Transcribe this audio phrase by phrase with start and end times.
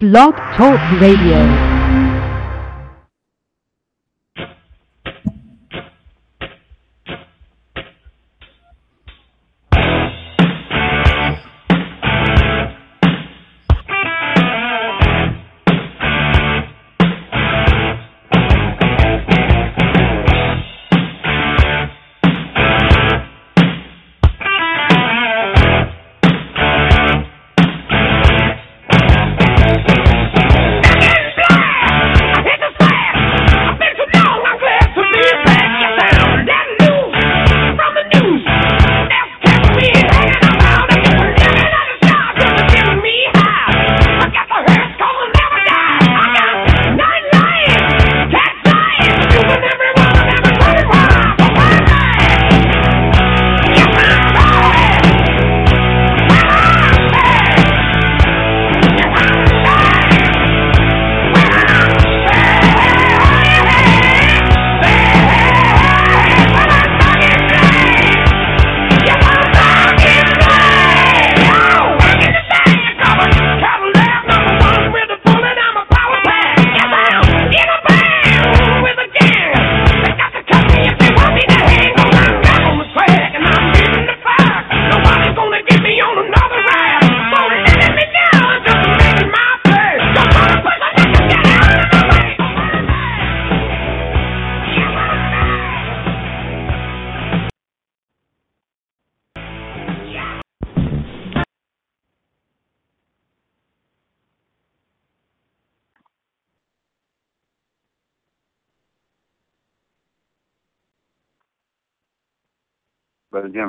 [0.00, 1.67] Blog Talk Radio.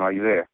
[0.09, 0.49] Are you there?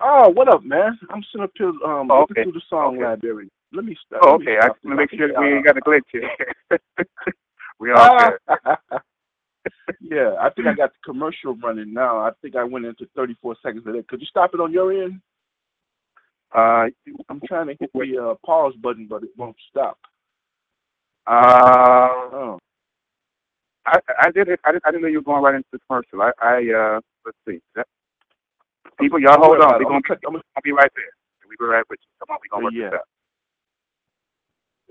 [0.00, 0.98] Oh, what up, man?
[1.10, 2.42] I'm sitting up here um Oh, looking okay.
[2.44, 3.04] through the song Okay.
[3.04, 3.48] library.
[3.72, 4.20] Let me stop.
[4.22, 4.58] Oh, okay.
[4.58, 6.30] I just want to make sure we uh, ain't got a glitch here.
[7.80, 8.38] we all good.
[10.00, 12.18] yeah, I think I got the commercial running now.
[12.18, 14.08] I think I went into 34 seconds of that.
[14.08, 15.20] Could you stop it on your end?
[16.54, 16.86] Uh,
[17.28, 19.98] I'm trying to hit the uh, pause button, but it won't stop.
[21.26, 22.58] uh, Oh,
[23.86, 24.60] I, I did it.
[24.64, 26.22] I didn't, I didn't know you were going right into the commercial.
[26.22, 27.60] I, I uh, let's see.
[27.74, 27.86] That,
[29.00, 29.78] people, y'all hold on.
[29.78, 31.12] We're gonna, be, gonna gonna be right there.
[31.48, 32.26] We be right with you.
[32.26, 32.90] Come on, we gonna work Yeah.
[32.90, 33.00] this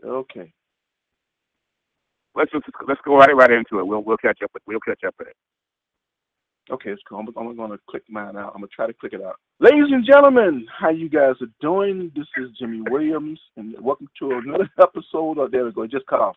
[0.05, 0.09] out.
[0.09, 0.51] okay.
[2.35, 3.87] Let's just let's go right right into it.
[3.87, 5.35] We'll we'll catch up with we'll catch up with it.
[6.71, 7.19] Okay, it's cool.
[7.19, 8.51] I'm, I'm going to click mine out.
[8.53, 9.37] I'm going to try to click it out.
[9.59, 12.11] Ladies and gentlemen, how you guys are doing?
[12.15, 15.39] This is Jimmy Williams, and welcome to another episode.
[15.39, 15.81] Of, there we go.
[15.81, 16.35] It just cut off.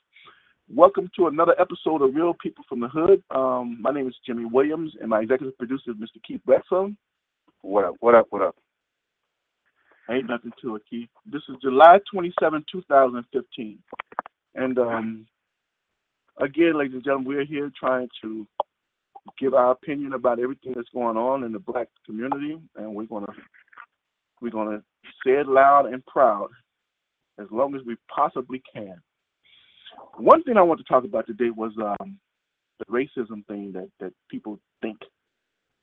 [0.75, 3.23] Welcome to another episode of Real People from the Hood.
[3.31, 6.23] Um, my name is Jimmy Williams, and my executive producer is Mr.
[6.27, 6.95] Keith Bledsoe.
[7.61, 7.97] What up?
[8.01, 8.29] What up?
[8.31, 8.57] What up?
[10.11, 11.11] Ain't nothing to it, Keith.
[11.31, 13.79] This is July 27, 2015.
[14.55, 15.27] And um,
[16.41, 18.47] again, ladies and gentlemen, we're here trying to
[19.39, 23.27] give our opinion about everything that's going on in the black community, and we're gonna
[24.41, 24.83] we're gonna
[25.23, 26.49] say it loud and proud
[27.39, 28.97] as long as we possibly can.
[30.17, 32.19] One thing I want to talk about today was um,
[32.79, 34.99] the racism thing that, that people think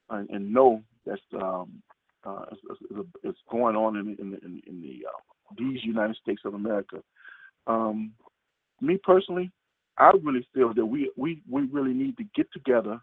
[0.09, 1.81] and, and know that's um,
[2.25, 5.19] uh, is, is, going on in in, in, in the uh,
[5.57, 6.97] these United States of America.
[7.67, 8.11] Um,
[8.81, 9.51] me personally,
[9.97, 12.99] I really feel that we, we, we really need to get together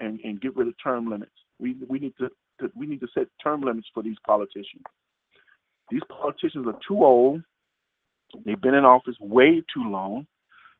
[0.00, 1.32] and, and get rid of term limits.
[1.58, 2.28] We we need to,
[2.60, 4.82] to we need to set term limits for these politicians.
[5.90, 7.42] These politicians are too old.
[8.44, 10.26] They've been in office way too long,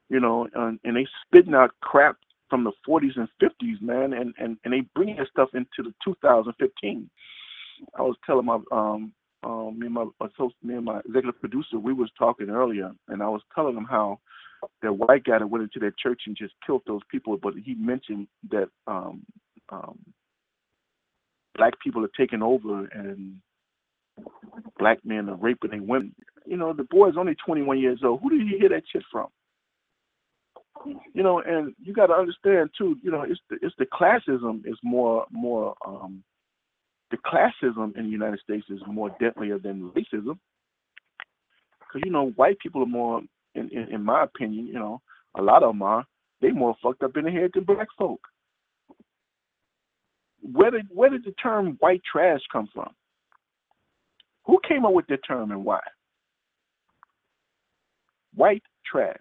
[0.08, 2.16] you know, and, and they spitting out crap
[2.48, 5.94] from the 40s and 50s, man, and, and, and they bring that stuff into the
[6.04, 7.10] 2015.
[7.98, 9.12] I was telling my um,
[9.42, 10.04] um me and my
[10.62, 14.20] me and my executive producer, we was talking earlier, and I was telling them how
[14.82, 17.74] that white guy that went into that church and just killed those people, but he
[17.74, 19.22] mentioned that um,
[19.68, 19.98] um,
[21.56, 23.36] black people are taking over and
[24.78, 26.14] black men are raping their women.
[26.46, 28.20] You know, the boy is only 21 years old.
[28.22, 29.28] Who did he hear that shit from?
[31.14, 32.96] You know, and you got to understand too.
[33.02, 36.22] You know, it's the it's the classism is more more um,
[37.10, 40.38] the classism in the United States is more deadlier than racism.
[41.80, 43.20] Because you know, white people are more,
[43.54, 45.00] in, in in my opinion, you know,
[45.34, 46.04] a lot of them are.
[46.40, 48.20] They more fucked up in the head than black folk.
[50.42, 52.90] Where did where did the term white trash come from?
[54.44, 55.80] Who came up with the term and why?
[58.36, 59.16] White trash.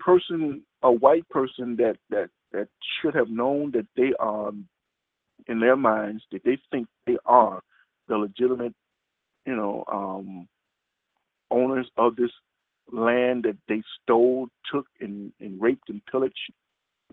[0.00, 2.68] Person, a white person that that that
[3.00, 4.50] should have known that they are,
[5.46, 7.60] in their minds, that they think they are
[8.08, 8.74] the legitimate,
[9.46, 10.48] you know, um,
[11.50, 12.30] owners of this
[12.90, 16.34] land that they stole, took, and, and raped and pillaged,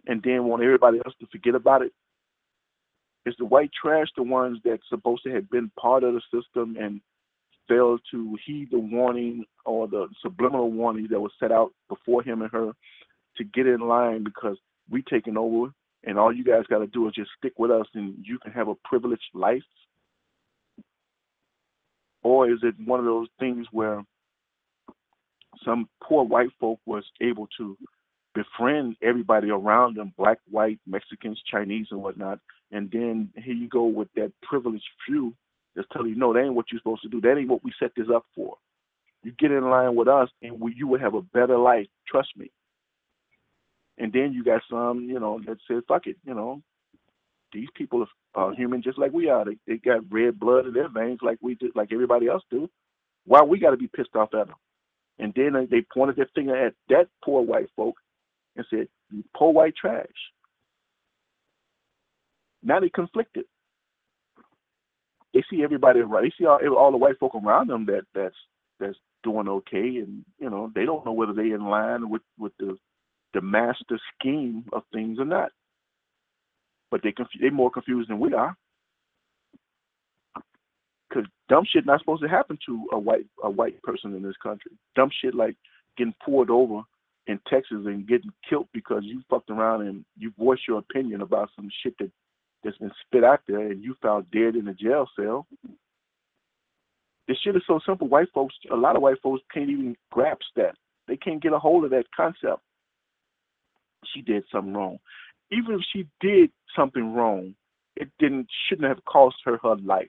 [0.07, 1.91] and then want everybody else to forget about it?
[3.25, 6.77] Is the white trash the ones that's supposed to have been part of the system
[6.79, 7.01] and
[7.67, 12.41] failed to heed the warning or the subliminal warning that was set out before him
[12.41, 12.71] and her
[13.37, 14.57] to get in line because
[14.89, 15.71] we taking over
[16.03, 18.51] and all you guys got to do is just stick with us and you can
[18.51, 19.63] have a privileged life?
[22.23, 24.03] Or is it one of those things where
[25.63, 27.77] some poor white folk was able to
[28.33, 32.39] befriend everybody around them, black, white, Mexicans, Chinese, and whatnot,
[32.71, 35.33] and then here you go with that privileged few
[35.75, 37.21] that's telling you, no, that ain't what you're supposed to do.
[37.21, 38.57] That ain't what we set this up for.
[39.23, 41.87] You get in line with us, and we, you will have a better life.
[42.07, 42.51] Trust me.
[43.97, 46.61] And then you got some, you know, that says, fuck it, you know,
[47.53, 48.05] these people
[48.35, 49.45] are human just like we are.
[49.45, 52.69] They, they got red blood in their veins like we do, like everybody else do.
[53.25, 54.57] Why we got to be pissed off at them?
[55.17, 57.95] And then they pointed their finger at that poor white folk
[58.57, 60.05] and said, "You poor white trash."
[62.61, 63.45] Now they conflicted.
[65.35, 66.23] They see everybody right.
[66.23, 68.35] They see all, all the white folk around them that that's
[68.79, 72.53] that's doing okay, and you know they don't know whether they in line with with
[72.57, 72.77] the
[73.33, 75.51] the master scheme of things or not.
[76.89, 78.55] But they conf- they more confused than we are.
[81.13, 84.37] Cause dumb shit not supposed to happen to a white a white person in this
[84.41, 84.71] country.
[84.95, 85.57] Dumb shit like
[85.97, 86.81] getting poured over
[87.27, 91.49] in Texas and getting killed because you fucked around and you voiced your opinion about
[91.57, 92.11] some shit that
[92.65, 95.47] that's been spit out there and you found dead in a jail cell.
[97.27, 98.07] This shit is so simple.
[98.07, 100.75] White folks, a lot of white folks can't even grasp that.
[101.07, 102.61] They can't get a hold of that concept
[104.13, 104.97] she did something wrong.
[105.51, 107.55] Even if she did something wrong,
[107.95, 110.07] it didn't shouldn't have cost her her life.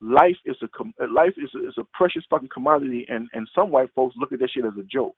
[0.00, 3.90] Life is a life is a, is a precious fucking commodity, and and some white
[3.94, 5.16] folks look at that shit as a joke,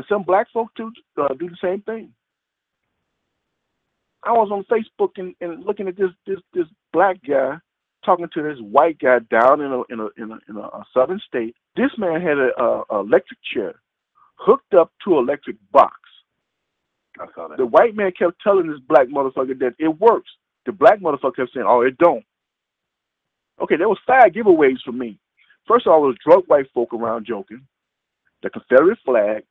[0.00, 2.10] and some black folks do uh, do the same thing.
[4.24, 7.58] I was on Facebook and, and looking at this this this black guy
[8.02, 11.20] talking to this white guy down in a in a in a, in a southern
[11.28, 11.54] state.
[11.76, 13.74] This man had a, a, a electric chair
[14.36, 15.96] hooked up to an electric box.
[17.18, 17.58] I saw that.
[17.58, 20.30] The white man kept telling this black motherfucker that it works.
[20.64, 22.24] The black motherfucker kept saying, "Oh, it don't."
[23.60, 25.18] Okay, there was five giveaways for me.
[25.68, 27.66] First of all, there was drunk white folk around joking.
[28.42, 29.44] The Confederate flag.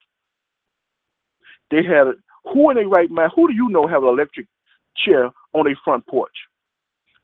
[1.72, 2.14] They had a,
[2.46, 3.32] who in their right mind?
[3.36, 4.48] Who do you know have an electric
[5.06, 6.36] chair on their front porch,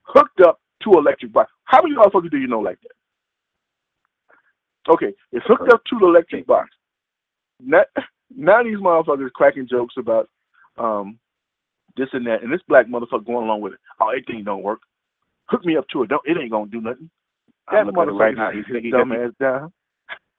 [0.04, 1.52] hooked up to electric box.
[1.66, 2.92] How many motherfuckers do you know like that?
[4.92, 6.70] Okay, it's hooked up to the electric box.
[7.60, 7.84] Now,
[8.36, 10.30] now these motherfuckers cracking jokes about
[10.78, 11.18] um,
[11.98, 13.80] this and that, and this black motherfucker going along with it.
[14.00, 14.80] Oh, it thing don't work.
[15.48, 16.10] Hook me up to it.
[16.10, 17.10] Don't it ain't gonna do nothing.
[17.72, 18.52] That I'm looking at it right now.
[18.52, 19.72] He's he, dumbass down.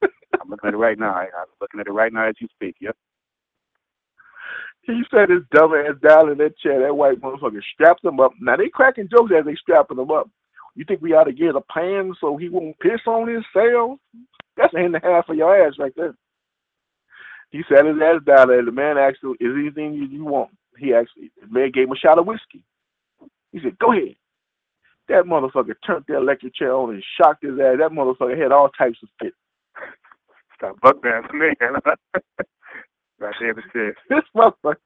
[0.03, 1.15] I'm looking at it right now.
[1.15, 1.29] I'm
[1.61, 2.77] looking at it right now as you speak.
[2.81, 2.97] Yep.
[4.87, 6.81] He said his dumb ass down in that chair.
[6.81, 8.33] That white motherfucker strapped him up.
[8.41, 10.31] Now they cracking jokes as they strapping him up.
[10.77, 13.99] You think we ought to get a pan so he won't piss on his cell?
[14.57, 16.15] That's a hand and a half for your ass right there.
[17.51, 18.65] He sat his ass down there.
[18.65, 21.97] The man asked him, "Is anything you, want?" He actually, the man gave him a
[21.97, 22.63] shot of whiskey.
[23.53, 24.17] He said, "Go ahead."
[25.09, 27.79] That motherfucker turned the electric chair on and shocked his ass.
[27.79, 29.35] That motherfucker had all types of fit.
[30.57, 31.57] Stop buck man, man.
[33.19, 34.77] Right there, it This motherfucker.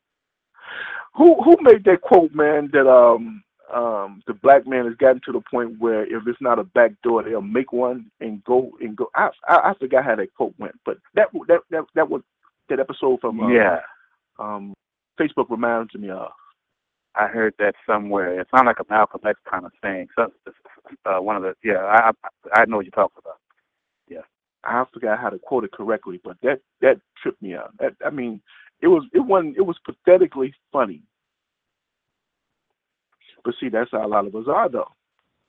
[1.15, 2.71] Who who made that quote, man?
[2.73, 3.43] That um
[3.75, 6.93] um the black man has gotten to the point where if it's not a back
[7.03, 9.11] door, they'll make one and go and go.
[9.15, 12.23] I I, I forgot how that quote went, but that that that that was
[12.69, 13.81] that episode from uh, yeah
[14.39, 14.75] um
[15.21, 16.31] Facebook reminds me of.
[17.17, 18.41] I heard that somewhere.
[18.41, 20.07] It sounded like a Malcolm X kind of thing.
[20.15, 20.33] So,
[21.05, 22.13] uh, one of the yeah, I
[22.55, 23.39] I know what you're talking about.
[24.65, 27.73] I forgot how to quote it correctly, but that that tripped me out.
[27.79, 28.41] That, I mean,
[28.83, 31.03] it was it wasn't it was pathetically funny.
[33.45, 34.93] But see, that's how a lot of us are, though.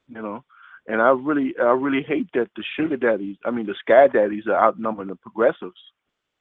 [0.08, 0.44] You know,
[0.88, 4.48] and I really I really hate that the sugar daddies, I mean the sky daddies,
[4.48, 5.80] are outnumbering the progressives.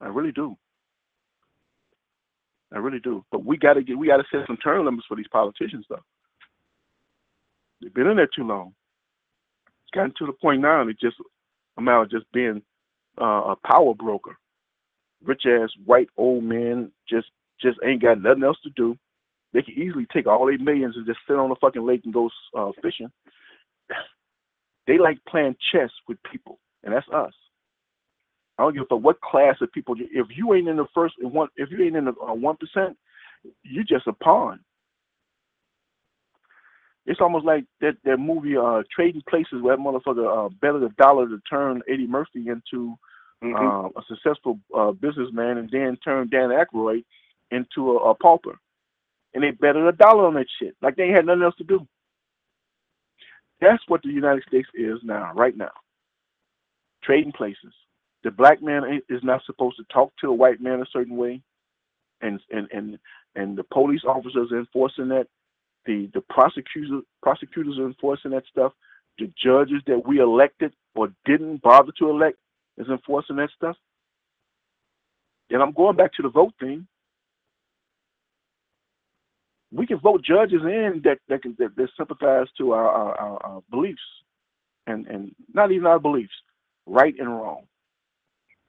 [0.01, 0.57] I really do.
[2.73, 3.25] I really do.
[3.33, 5.87] But we got to get we got to set some term limits for these politicians,
[5.89, 6.05] though.
[7.81, 8.75] They've been in there too long.
[9.83, 11.17] It's gotten to the point now they just
[11.79, 12.63] amount just being
[13.21, 14.37] uh, a power broker.
[15.25, 17.29] Rich ass white old men just
[17.61, 18.97] just ain't got nothing else to do.
[19.53, 22.15] They can easily take all their millions and just sit on the fucking lake and
[22.15, 23.11] go uh, fishing.
[24.87, 27.33] They like playing chess with people, and that's us.
[28.59, 29.95] I don't give a fuck what class of people.
[29.99, 32.89] If you ain't in the first one, if you ain't in the uh, one uh,
[33.63, 34.61] you just a pawn.
[37.11, 40.91] It's almost like that that movie uh Trading Places where that motherfucker uh betted a
[40.91, 42.97] dollar to turn Eddie Murphy into
[43.43, 43.57] Mhm.
[43.57, 47.05] uh, a successful uh, businessman and then turned Dan Aykroyd
[47.51, 48.59] into a, a pauper.
[49.35, 50.77] And they betted a dollar on that shit.
[50.83, 51.87] Like they had nothing else to do.
[53.61, 55.71] That's what the United States is now, right now.
[57.03, 57.75] Trading places.
[58.25, 61.43] The black man is not supposed to talk to a white man a certain way.
[62.21, 62.99] And and and
[63.37, 65.29] and the police officers enforcing that.
[65.87, 66.91] The the prosecutors
[67.23, 68.73] prosecutors are enforcing that stuff.
[69.19, 72.39] The judges that we elected or didn't bother to elect
[72.79, 73.77] is enforcing that stuff.
[75.51, 76.87] And I'm going back to the vote thing.
[79.73, 83.63] We can vote judges in that that can that, that sympathize to our, our, our,
[83.71, 84.01] beliefs,
[84.87, 86.33] and and not even our beliefs,
[86.87, 87.65] right and wrong.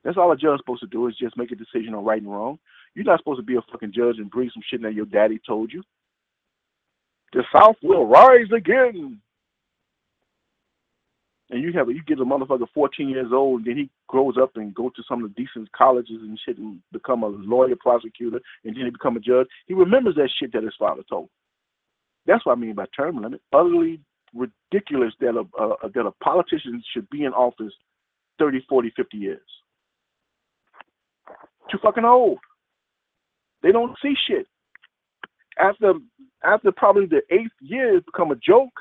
[0.03, 2.21] That's all a judge is supposed to do is just make a decision on right
[2.21, 2.57] and wrong.
[2.95, 5.39] You're not supposed to be a fucking judge and bring some shit that your daddy
[5.45, 5.83] told you.
[7.33, 9.21] The South will rise again
[11.51, 14.51] and you have you get a motherfucker 14 years old, and then he grows up
[14.55, 18.39] and go to some of the decent colleges and shit and become a lawyer, prosecutor,
[18.63, 19.47] and then he become a judge.
[19.67, 21.25] He remembers that shit that his father told.
[21.25, 21.29] him.
[22.25, 23.41] That's what I mean by term limit.
[23.51, 23.99] Utterly
[24.33, 27.73] ridiculous that a, a that a politician should be in office
[28.39, 29.41] 30, 40, 50 years.
[31.69, 32.39] Too fucking old.
[33.61, 34.47] They don't see shit.
[35.61, 35.93] After
[36.43, 38.73] after probably the eighth year, it's become a joke.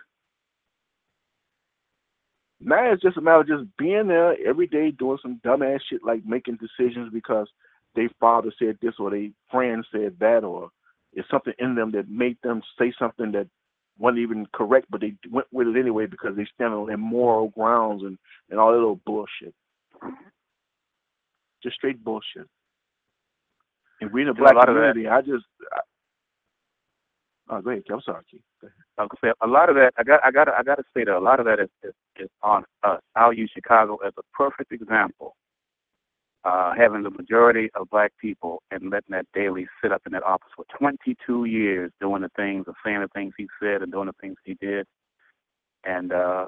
[2.61, 6.05] Now it's just a matter of just being there every day doing some dumbass shit
[6.05, 7.49] like making decisions because
[7.95, 10.71] their father said this or their friend said that or
[11.13, 13.49] it's something in them that made them say something that
[13.99, 17.49] wasn't even correct, but they went with it anyway because they stand on their moral
[17.49, 18.19] grounds and,
[18.51, 19.55] and all that little bullshit.
[21.63, 22.49] Just straight bullshit.
[24.01, 25.45] And we in the black community, I just
[27.51, 27.83] oh, Kev.
[27.93, 28.41] I'm sorry, Keith.
[28.61, 28.77] Go ahead.
[28.99, 29.93] I gonna say a lot of that.
[29.99, 30.21] I got.
[30.25, 30.49] I got.
[30.49, 33.01] I got to say that a lot of that is, is, is on us.
[33.17, 35.37] I'll use Chicago as a perfect example.
[36.43, 40.23] Uh, having the majority of black people and letting that Daley sit up in that
[40.23, 44.07] office for 22 years, doing the things, and saying the things he said, and doing
[44.07, 44.87] the things he did.
[45.85, 46.47] And uh,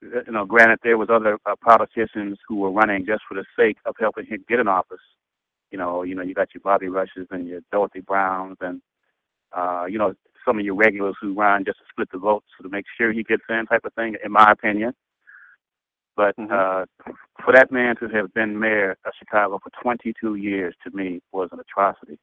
[0.00, 3.76] you know, granted, there was other uh, politicians who were running just for the sake
[3.84, 5.00] of helping him get in office.
[5.70, 8.80] You know, you know, you got your Bobby Rushes and your Dorothy Browns and
[9.56, 10.14] uh, you know,
[10.46, 13.24] some of your regulars who run just to split the votes to make sure he
[13.24, 14.94] gets in, type of thing, in my opinion.
[16.16, 16.50] But Mhm.
[16.50, 16.86] uh,
[17.44, 21.50] for that man to have been mayor of Chicago for 22 years, to me, was
[21.52, 22.18] an atrocity,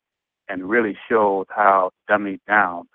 [0.50, 2.88] and really showed how dummied down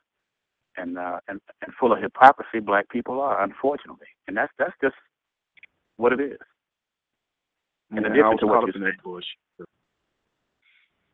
[0.76, 4.06] and uh, and and full of hypocrisy black people are, unfortunately.
[4.26, 4.96] And that's that's just
[5.96, 6.38] what it is.
[7.92, 9.24] In Yeah, addition I was to what caught up in that bush.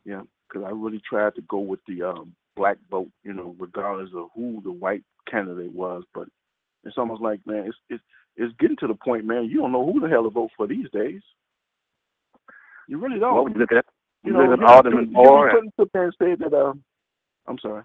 [0.05, 4.11] Yeah, because I really tried to go with the um, black vote, you know, regardless
[4.15, 6.05] of who the white candidate was.
[6.15, 6.29] But
[6.85, 8.03] it's almost like, man, it's it's
[8.37, 9.45] it's getting to the point, man.
[9.45, 11.23] You don't know who the hell to vote for these days.
[12.89, 13.55] You really don't.
[13.55, 13.85] You look at?
[14.25, 15.51] you know, you, Alderman Moore.
[15.51, 16.57] you putting up there and say that.
[16.57, 16.83] Um,
[17.47, 17.83] I'm sorry.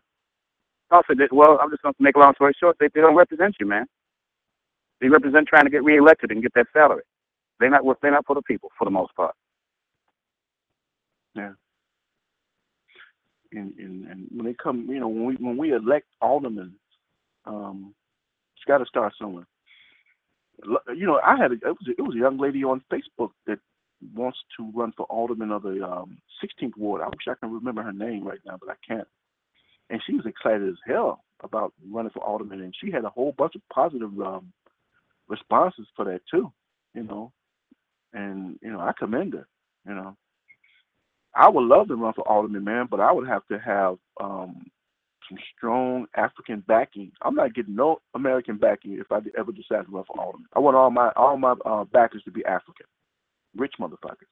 [0.91, 2.77] Also, that, well, I'm just going to make a long story short.
[2.79, 3.85] They, they don't represent you, man.
[5.01, 7.03] They represent trying to get reelected and get that salary.
[7.59, 7.83] They're not.
[8.01, 9.35] They're not for the people, for the most part.
[11.35, 11.51] Yeah.
[13.51, 16.73] And, and and when they come, you know, when we when we elect aldermen,
[17.45, 17.95] um,
[18.55, 19.47] it's got to start somewhere.
[20.95, 23.31] You know, I had a, it was a, it was a young lady on Facebook
[23.47, 23.59] that
[24.13, 27.01] wants to run for alderman of the um, 16th ward.
[27.01, 29.07] I wish I can remember her name right now, but I can't.
[29.89, 33.33] And she was excited as hell about running for alderman, and she had a whole
[33.37, 34.51] bunch of positive um,
[35.27, 36.51] responses for that too.
[36.93, 37.31] You know,
[38.13, 39.47] and you know, I commend her.
[39.87, 40.17] You know.
[41.35, 44.65] I would love to run for alderman, man, but I would have to have um,
[45.27, 47.11] some strong African backing.
[47.21, 50.47] I'm not getting no American backing if I ever decide to run for alderman.
[50.55, 52.87] I want all my all my uh, backers to be African,
[53.55, 54.27] rich motherfuckers.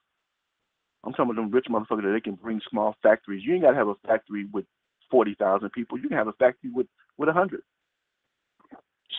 [1.03, 3.43] I'm talking about them rich motherfuckers that they can bring small factories.
[3.45, 4.65] You ain't got to have a factory with
[5.11, 5.97] forty thousand people.
[5.99, 6.87] You can have a factory with
[7.17, 7.61] with a hundred.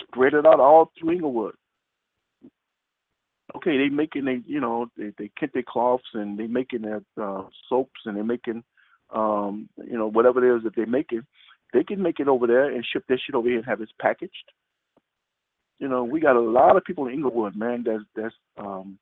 [0.02, 1.54] Spread it out all through Englewood
[3.56, 7.44] okay, they making they you know they they their cloths and they making their uh,
[7.68, 8.62] soaps and they're making
[9.14, 11.22] um you know whatever it is that they're making,
[11.72, 13.90] they can make it over there and ship their shit over here and have it
[14.00, 14.52] packaged.
[15.78, 18.98] You know, we got a lot of people in Englewood, man, that's that's um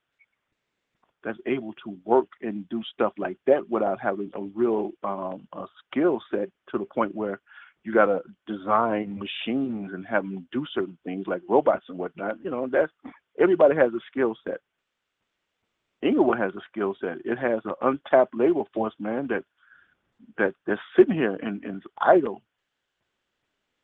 [1.25, 5.65] that's able to work and do stuff like that without having a real um a
[5.91, 7.41] skill set to the point where
[7.87, 12.37] you gotta design machines and have them do certain things like robots and whatnot.
[12.45, 12.93] You know, that's
[13.41, 14.61] everybody has a skill set.
[16.05, 17.19] Englewood has a skill set.
[17.25, 19.45] It has an untapped labor force, man, that
[20.39, 22.43] that that's sitting here and, and idle.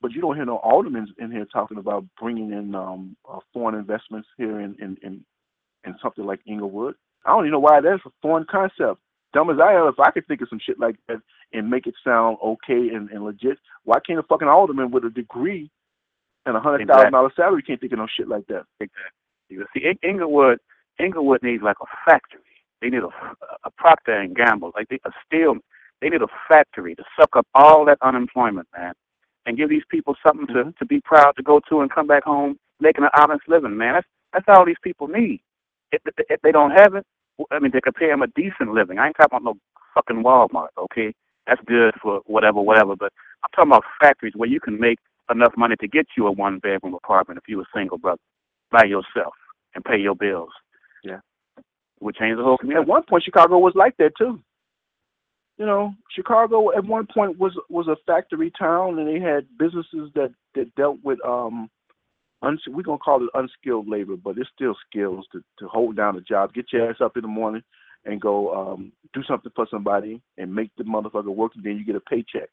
[0.02, 3.76] but you don't hear no aldermen in here talking about bringing in um, uh, foreign
[3.78, 5.24] investments here in, in in
[5.86, 6.96] in something like Englewood.
[7.26, 9.00] I don't even know why that's a foreign concept.
[9.32, 11.20] Dumb as I am, if I could think of some shit like that
[11.52, 15.10] and make it sound okay and, and legit, why can't a fucking alderman with a
[15.10, 15.70] degree
[16.44, 18.64] and a hundred thousand dollar salary can't think of no shit like that?
[18.80, 19.02] Exactly.
[19.48, 20.58] You see, Englewood,
[20.98, 22.40] Englewood needs like a factory.
[22.80, 23.10] They need a,
[23.64, 25.56] a Procter and Gamble, like they, a steel.
[26.00, 28.94] They need a factory to suck up all that unemployment, man,
[29.46, 32.24] and give these people something to to be proud to go to and come back
[32.24, 33.94] home making an honest living, man.
[33.94, 35.40] That's that's all these people need.
[35.92, 37.06] If, if they don't have it,
[37.50, 38.98] I mean, they could pay them a decent living.
[38.98, 39.54] I ain't talking about no
[39.94, 41.14] fucking Walmart, okay?
[41.46, 42.96] That's good for whatever, whatever.
[42.96, 44.98] But I'm talking about factories where you can make
[45.30, 48.20] enough money to get you a one bedroom apartment if you're a single brother
[48.70, 49.34] by yourself
[49.74, 50.50] and pay your bills.
[51.02, 51.20] Yeah.
[52.00, 52.82] Would change the whole community.
[52.82, 54.40] At one point Chicago was like that too.
[55.58, 60.10] You know, Chicago at one point was was a factory town and they had businesses
[60.14, 61.70] that that dealt with um
[62.42, 66.16] uns- we're gonna call it unskilled labor, but it's still skills to, to hold down
[66.16, 67.62] a job, get your ass up in the morning
[68.04, 71.84] and go um, do something for somebody and make the motherfucker work, and then you
[71.84, 72.48] get a paycheck.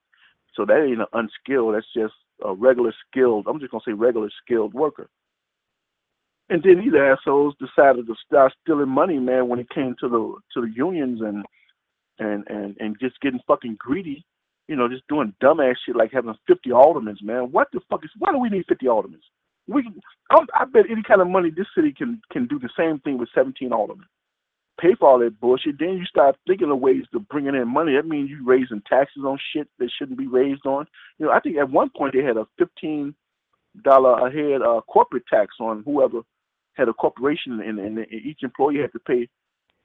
[0.56, 1.76] So that ain't an unskilled.
[1.76, 3.48] That's just a regular skilled.
[3.48, 5.10] I'm just gonna say regular skilled worker.
[6.50, 10.36] And then these assholes decided to start stealing money, man, when it came to the
[10.54, 11.46] to the unions and
[12.18, 14.26] and and and just getting fucking greedy.
[14.68, 17.52] You know, just doing dumbass shit like having 50 aldermen, man.
[17.52, 18.12] What the fuck is?
[18.20, 19.20] Why do we need 50 aldermen?
[19.70, 19.90] We,
[20.32, 23.18] I, I bet any kind of money this city can can do the same thing
[23.20, 24.08] with 17 aldermen.
[24.82, 25.80] Pay for all that bullshit.
[25.80, 27.96] Then you start thinking of ways to bringing in money.
[27.96, 30.88] That means you raising taxes on shit that shouldn't be raised on.
[31.20, 33.16] You know, I think at one point they had a 15
[33.84, 36.22] dollar a head uh, corporate tax on whoever
[36.76, 39.28] had a corporation, and, and, and each employee had to pay.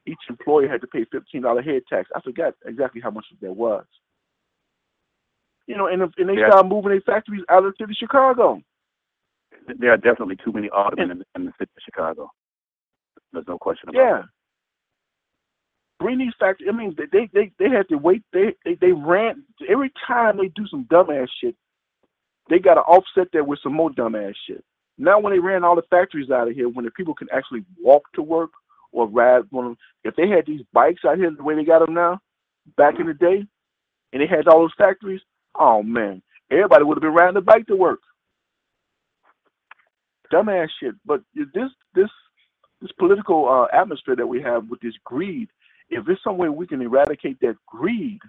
[0.06, 2.10] Each employer had to pay fifteen dollar head tax.
[2.14, 3.84] I forgot exactly how much that was.
[5.66, 6.48] You know, and and they Yeah.
[6.50, 8.62] started moving their factories out of the city of Chicago.
[9.66, 12.30] There are definitely too many aldermen in, in the city of Chicago.
[13.33, 14.04] There's no question about it.
[14.04, 14.23] Yeah.
[16.00, 16.69] Bring these factories.
[16.73, 18.23] I mean, they they they had to wait.
[18.32, 21.56] They they they ran every time they do some dumbass shit.
[22.50, 24.62] They got to offset that with some more dumbass shit.
[24.99, 27.65] Now, when they ran all the factories out of here, when the people can actually
[27.82, 28.50] walk to work
[28.93, 31.65] or ride one, of them, if they had these bikes out here the way they
[31.65, 32.21] got them now,
[32.76, 33.45] back in the day,
[34.12, 35.21] and they had all those factories,
[35.58, 38.00] oh man, everybody would have been riding the bike to work.
[40.32, 40.95] Dumbass shit.
[41.04, 42.10] But this this
[42.80, 45.49] this political uh, atmosphere that we have with this greed,
[45.91, 48.21] if there's some way we can eradicate that greed,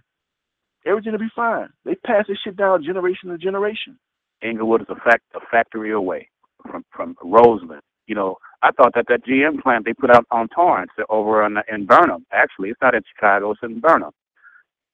[0.85, 1.69] everything will be fine.
[1.83, 3.97] They pass this shit down generation to generation.
[4.41, 6.29] Englewood is a fact a factory away
[6.69, 7.81] from from Roseland.
[8.07, 11.57] You know, I thought that that GM plant they put out on Torrance over in
[11.71, 12.25] in Burnham.
[12.31, 14.11] Actually, it's not in Chicago; it's in Burnham,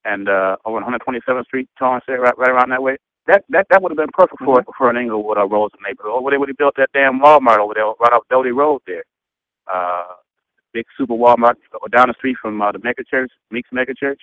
[0.04, 2.96] and uh, over on 127th Street, Torrance, right, right around that way.
[3.26, 6.12] That that that would have been perfect for for an Englewood or Roseland neighborhood.
[6.12, 9.04] Or they would have built that damn Walmart over there, right off Doty Road there.
[9.72, 10.14] Uh,
[10.72, 11.54] big super Walmart
[11.92, 14.20] down the street from uh, the mega church, Meeks Mega Church.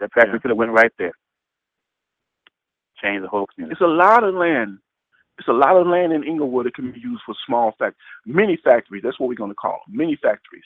[0.00, 0.40] That factory Yeah.
[0.40, 1.12] could have went right there.
[3.02, 3.72] Change the whole community.
[3.74, 4.78] It's a lot of land.
[5.38, 7.96] It's a lot of land in Englewood that can be used for small fact
[8.26, 9.02] mini factories.
[9.04, 10.64] That's what we're going to call them, mini factories.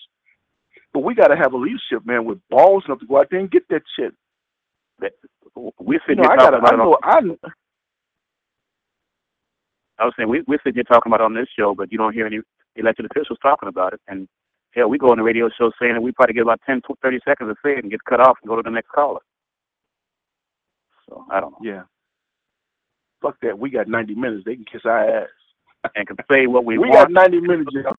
[0.93, 3.41] But we got to have a leadership man with balls enough to go out there
[3.41, 4.15] and get that shit.
[5.81, 6.61] We You sitting know, here I talking.
[6.65, 6.81] I about it.
[6.81, 6.93] know.
[6.93, 7.21] On, I
[9.99, 11.99] I was saying we we're sitting here talking about it on this show, but you
[11.99, 12.41] don't hear any
[12.77, 14.01] elected officials talking about it.
[14.09, 14.29] And
[14.73, 16.99] hell, we go on the radio show saying that we probably get about 10, tw-
[17.03, 19.21] 30 seconds to say it and get cut off and go to the next caller.
[21.09, 21.59] So I don't know.
[21.63, 21.83] yeah.
[23.23, 23.59] Fuck that.
[23.59, 24.45] We got 90 minutes.
[24.47, 25.29] They can kiss our ass.
[25.97, 27.11] And can say what we, We, want.
[27.11, 27.93] We got 90 minutes, yo.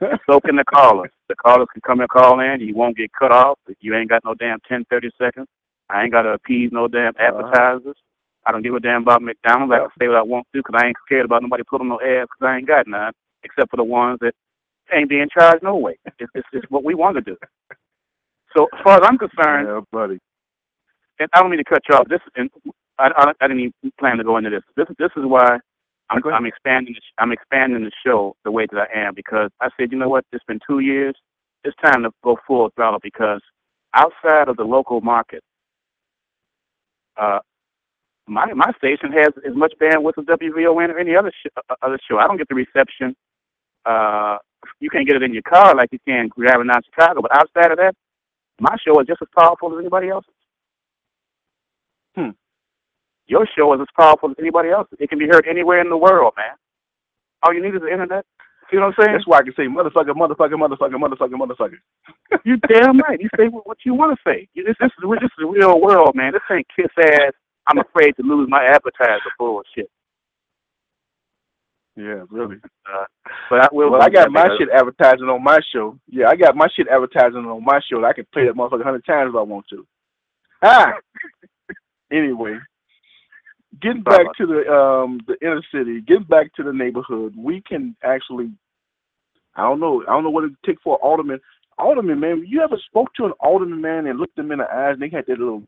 [0.28, 1.10] So can the callers.
[1.28, 2.60] The callers can come and call in.
[2.60, 3.58] You won't get cut off.
[3.80, 5.48] You ain't got no damn 10, 30 seconds.
[5.92, 7.60] I ain't got to appease no damn Uh-huh.
[7.60, 7.96] advertisers.
[8.46, 9.74] I don't give a damn about McDonald's.
[9.74, 12.00] I can say what I want to because I ain't scared about nobody putting no
[12.00, 13.12] ads because I ain't got none,
[13.44, 14.34] except for the ones that
[14.92, 15.98] ain't being charged no way.
[16.18, 17.36] It's, it's, it's what we want to do.
[18.56, 20.18] So as far as I'm concerned, Yeah, buddy.
[21.20, 22.08] and I don't mean to cut you off.
[22.08, 22.50] This and
[22.98, 24.62] I, I, I didn't even plan to go into this.
[24.76, 25.58] This this is why
[26.10, 26.22] I'm.
[26.32, 26.94] I'm expanding.
[26.94, 29.98] the sh- I'm expanding the show the way that I am because I said, you
[29.98, 30.24] know what?
[30.32, 31.14] It's been two years.
[31.64, 33.40] It's time to go full throttle because
[33.94, 35.42] outside of the local market,
[37.16, 37.38] uh,
[38.26, 41.98] my my station has as much bandwidth as WVON or any other sh- uh, other
[42.08, 42.18] show.
[42.18, 43.16] I don't get the reception.
[43.84, 44.38] Uh,
[44.80, 47.72] you can't get it in your car like you can driving down Chicago, but outside
[47.72, 47.94] of that,
[48.60, 50.34] my show is just as powerful as anybody else's.
[52.14, 52.30] Hmm.
[53.26, 54.98] Your show is as powerful as anybody else's.
[55.00, 56.54] It can be heard anywhere in the world, man.
[57.42, 58.24] All you need is the internet.
[58.72, 59.12] See what I'm saying?
[59.12, 61.76] That's why I can say motherfucker, motherfucker, motherfucker, motherfucker, motherfucker.
[62.44, 63.20] you damn right.
[63.20, 64.48] You say what you want to say.
[64.54, 66.32] You- This, this is this is the real world, man.
[66.32, 67.32] This ain't kiss ass
[67.66, 69.90] I'm afraid to lose my advertiser bullshit.
[71.96, 72.56] Yeah, really.
[72.90, 73.04] Uh,
[73.50, 73.90] but I will.
[73.92, 75.98] Well, I got my shit advertising on my show.
[76.08, 78.02] Yeah, I got my shit advertising on my show.
[78.04, 79.86] I can play that motherfucker a hundred times if I want to.
[80.62, 80.92] Ah.
[82.10, 82.56] anyway,
[83.80, 87.94] getting back to the um the inner city, getting back to the neighborhood, we can
[88.02, 88.50] actually.
[89.54, 90.02] I don't know.
[90.08, 91.40] I don't know what it take for an alderman.
[91.78, 94.94] Alderman, man, you ever spoke to an alderman, man, and looked them in the eyes,
[94.94, 95.62] and they had that little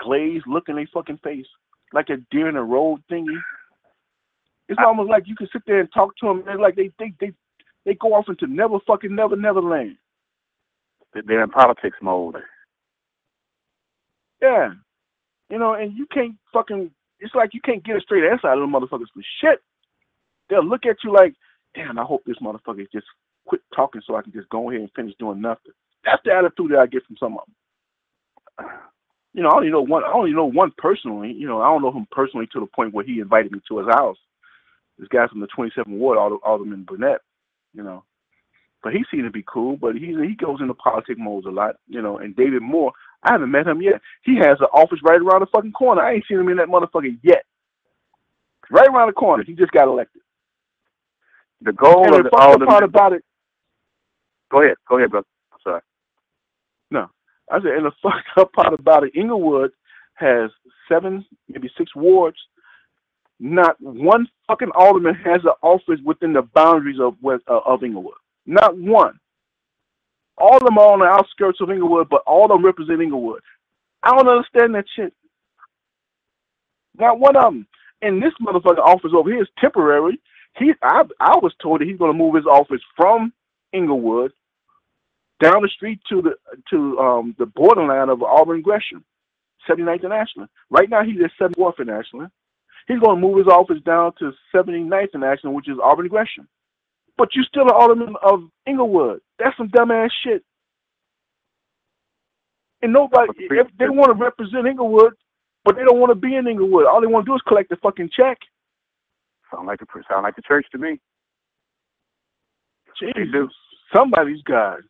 [0.00, 1.46] glazed look in their fucking face,
[1.92, 3.36] like a deer in a road thingy.
[4.68, 7.12] It's almost like you can sit there and talk to them, and like they they
[7.20, 7.32] they
[7.84, 9.96] they go off into never fucking never never land.
[11.14, 12.36] They're in politics mode.
[14.42, 14.70] Yeah,
[15.50, 16.90] you know, and you can't fucking.
[17.20, 19.60] It's like you can't get a straight answer out of them motherfuckers for shit.
[20.48, 21.34] They'll look at you like,
[21.74, 23.06] damn, I hope this motherfucker just
[23.48, 25.72] quit talking so I can just go ahead and finish doing nothing.
[26.04, 28.68] That's the attitude that I get from some of them.
[29.34, 30.02] You know, I only know one.
[30.02, 31.32] I only know one personally.
[31.32, 33.78] You know, I don't know him personally to the point where he invited me to
[33.78, 34.16] his house
[34.98, 37.20] this guy from the 27th Ward, Alderman Burnett,
[37.72, 38.04] you know.
[38.82, 41.76] But he seemed to be cool, but he he goes into politic modes a lot,
[41.88, 42.18] you know.
[42.18, 42.92] And David Moore,
[43.24, 44.00] I haven't met him yet.
[44.22, 46.02] He has an office right around the fucking corner.
[46.02, 47.44] I ain't seen him in that motherfucker yet.
[48.70, 49.42] Right around the corner.
[49.44, 50.22] He just got elected.
[51.62, 53.24] The goal and of the the part about it.
[54.50, 55.26] Go ahead, go ahead, brother.
[55.52, 55.80] I'm sorry.
[56.90, 57.08] No,
[57.50, 59.72] I said, and the fucked up part about it, Englewood
[60.14, 60.50] has
[60.88, 62.38] seven, maybe six wards
[63.40, 68.14] not one fucking alderman has an office within the boundaries of West, uh, of Englewood.
[68.46, 69.18] Not one.
[70.38, 73.40] All of them are on the outskirts of Englewood, but all of them represent Englewood.
[74.02, 75.12] I don't understand that shit.
[76.96, 77.66] Not one of them.
[78.02, 80.20] And this motherfucking office over here is temporary.
[80.56, 83.32] He, I, I was told that he's going to move his office from
[83.72, 84.32] Englewood
[85.40, 86.34] down the street to the
[86.70, 89.04] to um, the borderline of Auburn Gresham,
[89.68, 90.48] 79th and Ashland.
[90.70, 92.30] Right now he's at 74th and Ashland.
[92.86, 96.48] He's going to move his office down to 79th and Ashland, which is Auburn Gresham.
[97.18, 99.20] But you're still an alderman of Englewood.
[99.38, 100.42] That's some dumbass shit.
[102.80, 105.12] And nobody, if they want to represent Englewood,
[105.64, 106.86] but they don't want to be in Englewood.
[106.86, 108.38] All they want to do is collect the fucking check.
[109.52, 111.00] Sound like a sound like the church to me.
[113.00, 113.50] Jesus,
[113.94, 114.80] somebody's God.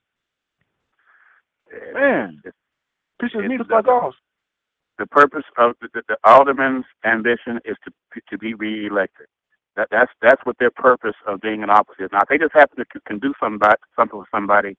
[1.92, 2.40] Man,
[3.22, 4.14] pisses me the fuck off
[4.98, 9.26] the purpose of the, the, the alderman's ambition is to to be reelected.
[9.76, 12.08] That that's that's what their purpose of being in office is.
[12.12, 14.76] Now, if they just happen to can do somebody something with somebody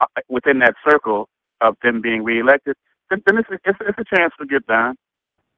[0.00, 1.28] uh, within that circle
[1.60, 2.76] of them being reelected,
[3.10, 4.96] then, then it's, it's it's a chance to get done.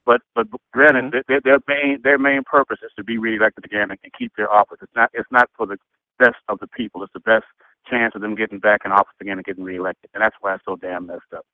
[0.04, 1.18] But but granted, mm-hmm.
[1.28, 4.52] their, their main their main purpose is to be reelected again and, and keep their
[4.52, 4.78] office.
[4.82, 5.76] It's not it's not for the
[6.18, 7.02] best of the people.
[7.02, 7.44] It's the best
[7.90, 10.10] chance of them getting back in office again and getting reelected.
[10.14, 11.44] And that's why it's so damn messed up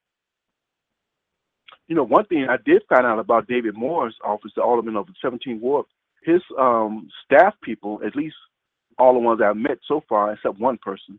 [1.89, 5.07] you know, one thing I did find out about David Moore's office, the alderman of
[5.07, 5.87] the 17th Ward,
[6.25, 8.37] his um, staff people, at least
[8.99, 11.19] all the ones I've met so far, except one person,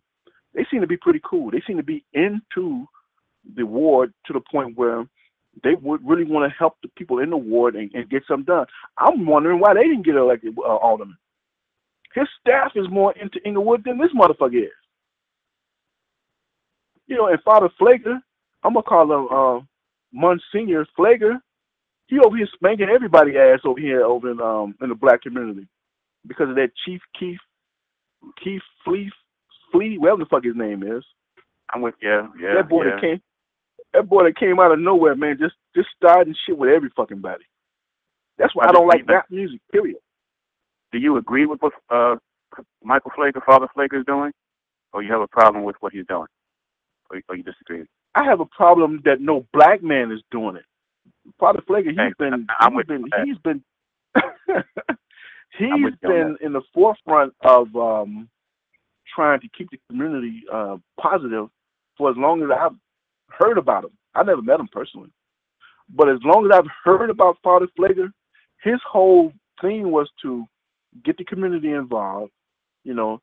[0.55, 1.51] they seem to be pretty cool.
[1.51, 2.87] They seem to be into
[3.55, 5.05] the ward to the point where
[5.63, 8.45] they would really want to help the people in the ward and, and get something
[8.45, 8.65] done.
[8.97, 11.17] I'm wondering why they didn't get elected uh, alderman.
[12.13, 14.69] His staff is more into Englewood than this motherfucker is.
[17.07, 18.19] You know, and Father Pfleger,
[18.63, 19.65] I'm gonna call him uh,
[20.13, 21.39] Monsignor Pfleger.
[22.07, 25.67] he over here spanking everybody ass over here over in um in the black community
[26.27, 27.39] because of that Chief Keith
[28.41, 29.11] Keith Flea
[29.71, 31.03] Flea, whatever the fuck his name is.
[31.73, 32.55] I'm with yeah, yeah.
[32.55, 32.91] That boy yeah.
[32.91, 33.21] that came
[33.93, 37.21] that boy that came out of nowhere, man, just just starting shit with every fucking
[37.21, 37.45] body.
[38.37, 39.97] That's why I, I don't like rap music, period.
[40.93, 42.15] Do you agree with what uh
[42.83, 44.31] Michael Pfleger, Father Pfleger is doing?
[44.93, 46.27] Or you have a problem with what he's doing?
[47.09, 47.83] Or, or you disagree?
[48.15, 50.65] I have a problem that no black man is doing it.
[51.39, 53.63] Father Pfleger, he's hey, been, I'm he's been, he's been,
[55.57, 58.29] he's been in the forefront of um,
[59.15, 61.47] trying to keep the community uh, positive
[61.97, 62.77] for as long as I've
[63.29, 63.91] heard about him.
[64.13, 65.09] I never met him personally,
[65.89, 68.11] but as long as I've heard about Father Pfleger,
[68.63, 70.45] his whole thing was to
[71.03, 72.31] get the community involved,
[72.83, 73.21] you know,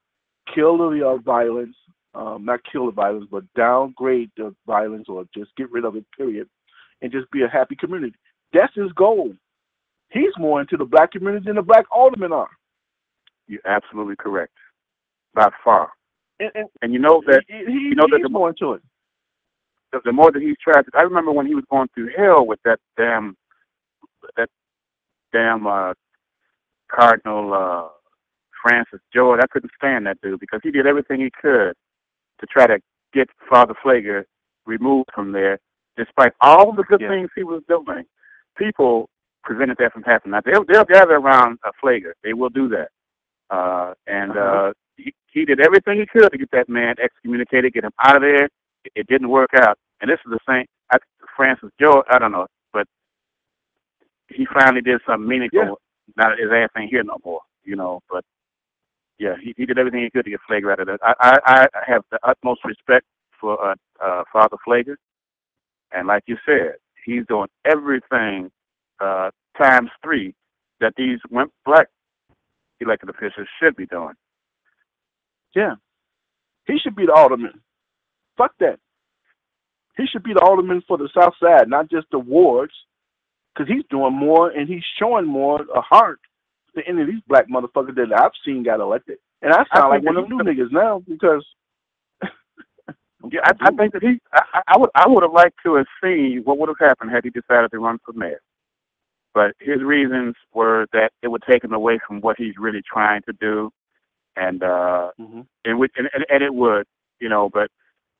[0.54, 1.76] kill the uh, violence,
[2.14, 6.04] um, not kill the violence, but downgrade the violence or just get rid of it,
[6.16, 6.48] period,
[7.02, 8.14] and just be a happy community.
[8.52, 9.32] That's his goal.
[10.10, 12.50] He's more into the black community than the black aldermen are.
[13.46, 14.54] You're absolutely correct,
[15.34, 15.90] by far.
[16.40, 18.82] And, and, and you know that he, he, you know that the more into it.
[19.92, 22.46] The, the more that he's tried to, I remember when he was going through hell
[22.46, 23.36] with that damn
[24.36, 24.48] that
[25.32, 25.94] damn uh,
[26.94, 27.88] Cardinal uh,
[28.62, 29.40] Francis George.
[29.42, 31.74] I couldn't stand that dude because he did everything he could
[32.40, 32.78] to try to
[33.14, 34.24] get Father Pfleger
[34.66, 35.58] removed from there,
[35.96, 37.08] despite all the good yeah.
[37.08, 38.04] things he was doing.
[38.56, 39.08] People
[39.44, 40.32] prevented that from happening.
[40.32, 42.12] Now they'll they'll gather around a Pfleger.
[42.24, 42.88] They will do that.
[43.50, 44.68] Uh, and Uh-huh.
[44.70, 48.16] uh, he, he did everything he could to get that man excommunicated, get him out
[48.16, 48.44] of there.
[48.84, 49.78] It, it didn't work out.
[50.00, 50.66] And this is the same.
[50.92, 50.98] I,
[51.36, 52.86] Francis Joe, I don't know, but
[54.28, 55.60] he finally did something meaningful.
[55.60, 55.89] Yeah.
[56.16, 58.00] Now his ass ain't here no more, you know.
[58.10, 58.24] But
[59.18, 61.00] yeah, he, he did everything he could to get Pfleger out of that.
[61.02, 63.06] I, I, I have the utmost respect
[63.40, 64.96] for uh, uh, Father Pfleger,
[65.92, 68.50] and like you said, he's doing everything
[69.00, 70.34] uh, times three
[70.80, 71.88] that these wimp black
[72.80, 74.14] elected officials should be doing.
[75.54, 75.74] Yeah.
[76.66, 77.60] He should be the alderman.
[78.36, 78.78] Fuck that.
[79.96, 82.72] He should be the alderman for the South Side, not just the wards,
[83.54, 86.20] because he's doing more and he's showing more a heart
[86.74, 89.18] than any of these black motherfuckers that I've seen got elected.
[89.42, 91.44] And I sound like one of them new niggas now because.
[93.30, 94.18] Yeah, I, I think that he.
[94.32, 94.90] I, I- I would.
[94.94, 97.78] I would have liked to have seen what would have happened had he decided to
[97.78, 98.40] run for mayor.
[99.34, 103.20] But his reasons were that it would take him away from what he's really trying
[103.24, 103.70] to do,
[104.36, 105.46] and uh, Mhm.
[105.66, 106.86] and, which, and, and and it would,
[107.20, 107.50] you know.
[107.52, 107.70] But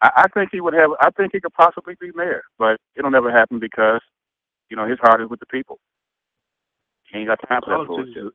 [0.02, 0.90] I, I think he would have.
[1.00, 4.02] I think he could possibly be mayor, but it'll never happen because,
[4.70, 5.78] you know, his heart is with the people.
[7.12, 8.26] He ain't got time for that politics bullshit.
[8.26, 8.32] is,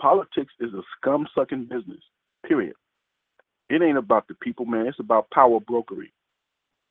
[0.00, 2.00] politics is a scum sucking business.
[2.46, 2.74] Period.
[3.70, 4.86] It ain't about the people, man.
[4.86, 6.10] It's about power brokery.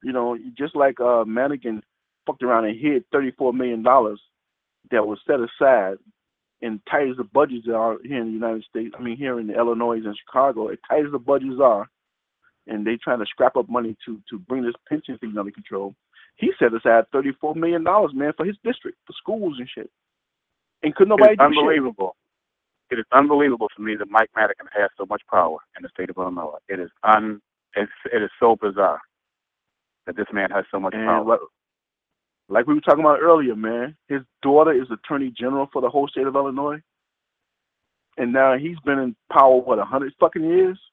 [0.03, 1.83] You know, just like uh Madigan
[2.25, 4.21] fucked around and hid thirty four million dollars
[4.91, 5.97] that was set aside
[6.61, 9.47] and tight as the budgets are here in the United States, I mean here in
[9.47, 11.89] the Illinois and Chicago, as tight as the budgets are,
[12.67, 15.95] and they trying to scrap up money to to bring this pension thing under control.
[16.35, 19.89] He set aside thirty four million dollars, man, for his district, for schools and shit.
[20.83, 21.57] And could nobody it's do shit.
[21.57, 22.15] unbelievable.
[22.89, 26.09] It is unbelievable to me that Mike Madigan has so much power in the state
[26.09, 26.57] of Illinois.
[26.69, 27.41] It is un.
[27.75, 29.01] It's, it is so bizarre
[30.05, 31.23] that this man has so much And power.
[31.25, 31.39] like,
[32.49, 36.07] like we were talking about earlier, man, his daughter is attorney general for the whole
[36.07, 36.81] state of Illinois,
[38.17, 40.79] and now he's been in power what a hundred fucking years.
[40.79, 40.83] That's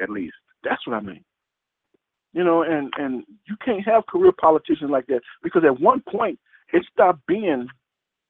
[0.00, 0.34] At least.
[0.64, 1.24] That's what I mean.
[2.32, 6.38] You know, and and you can't have career politicians like that because at one point
[6.72, 7.68] it stopped being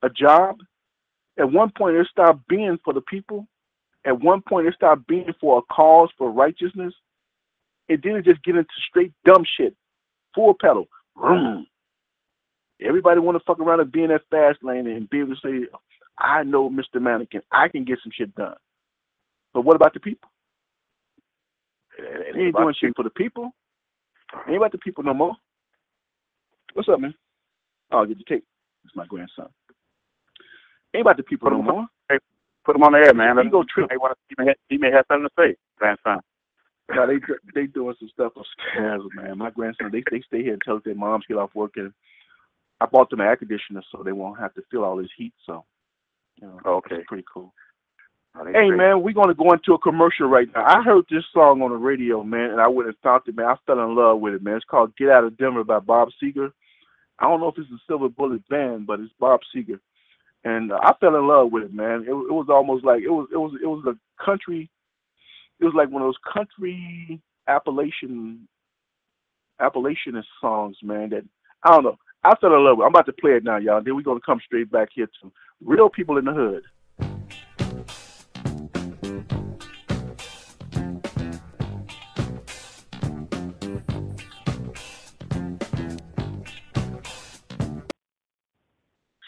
[0.03, 0.59] a job.
[1.39, 3.47] At one point it stopped being for the people.
[4.05, 6.95] At one point it stopped being for a cause for righteousness.
[7.89, 9.75] And then it just get into straight dumb shit.
[10.35, 10.87] Full pedal.
[11.17, 11.67] Vroom.
[12.81, 15.41] Everybody want to fuck around and be in that fast lane and be able to
[15.43, 15.67] say,
[16.19, 17.01] I know Mr.
[17.01, 17.43] Mannequin.
[17.53, 18.57] I can get some shit done.
[19.55, 20.31] But what about the people?
[21.99, 23.53] It- ain't doing shit for the people.
[24.49, 25.37] Ain't about the people no more.
[26.75, 27.15] What's up, man?
[27.91, 28.45] Oh, I'll get the tape.
[28.85, 29.49] It's my grandson.
[30.95, 31.87] Ain't about the people no more.
[32.11, 32.19] Hey,
[32.65, 33.39] put him on the air, man.
[33.47, 33.91] Ego him- trip.
[33.91, 36.21] He, wanna, he, may have, he may have something to say, grandson.
[36.95, 37.19] No, they
[37.55, 39.39] they doing some stuff on scares, man.
[39.39, 41.93] My grandson, they they stay here until their moms get off work, and
[42.81, 45.33] I bought them an air conditioner so they won't have to feel all this heat.
[45.47, 45.65] So,
[46.41, 46.97] you know, Okay.
[46.97, 47.53] it's pretty cool.
[48.37, 48.79] Oh, Hey great.
[48.79, 50.65] man, we're gonna go into a commercial right now.
[50.67, 53.47] I heard this song on the radio, man, and I went and found it, man.
[53.47, 54.57] I fell in love with it, man.
[54.57, 56.53] It's called "Get Out of Denver" by Bob Seger.
[57.19, 59.81] I don't know if it's a Silver Bullet band, but it's Bob Seger,
[60.45, 62.03] and uh, I fell in love with it, man.
[62.03, 64.71] It, it was almost like it was it was it was a country.
[65.61, 68.47] It was like one of those country Appalachian
[69.61, 71.11] Appalachianist songs, man.
[71.11, 71.25] That
[71.63, 71.99] I don't know.
[72.27, 72.85] I fell in love with.
[72.85, 72.87] it.
[72.87, 73.81] I'm about to play it now, y'all.
[73.83, 75.33] Then we're gonna come straight back here to
[75.65, 76.65] real people in the hood.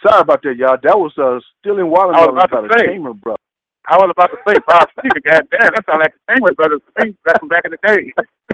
[0.05, 0.77] Sorry about that, y'all.
[0.83, 2.85] That was uh, still in watermelon about by to the.
[2.85, 3.37] Tamer bro.
[3.91, 7.17] I was about to say, Bob Seger, goddamn, that sounds like the Stingray Brothers thing
[7.25, 8.13] back from back in the day.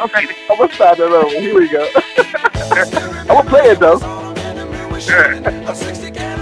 [0.00, 0.26] okay.
[0.50, 1.28] I'm gonna start that over.
[1.28, 1.86] Here we go.
[3.20, 3.98] I'm gonna play it though.
[4.96, 6.33] A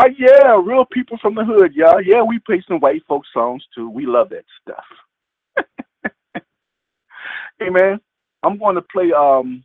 [0.00, 2.00] Ah, yeah, real people from the hood, y'all.
[2.02, 3.90] Yeah, we play some white folk songs too.
[3.90, 4.84] We love that stuff.
[7.58, 8.00] hey, man,
[8.42, 9.62] I'm going to play um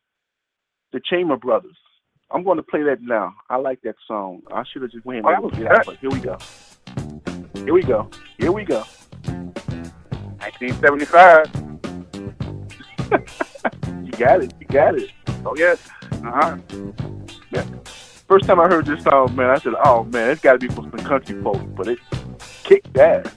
[0.91, 1.77] the Chamber Brothers.
[2.31, 3.33] I'm going to play that now.
[3.49, 4.41] I like that song.
[4.53, 5.85] I should have just went Oh, and that was looked it up, good.
[5.85, 6.37] but here we go.
[7.63, 8.09] Here we go.
[8.37, 8.83] Here we go.
[10.43, 11.51] 1975.
[14.03, 14.53] You got it.
[14.59, 15.11] You got it.
[15.45, 15.77] Oh yes.
[16.11, 16.57] Uh huh.
[18.27, 20.67] First time I heard this song, man, I said, "Oh man, it's got to be
[20.67, 21.99] from some country folk," but it
[22.63, 23.27] kicked ass.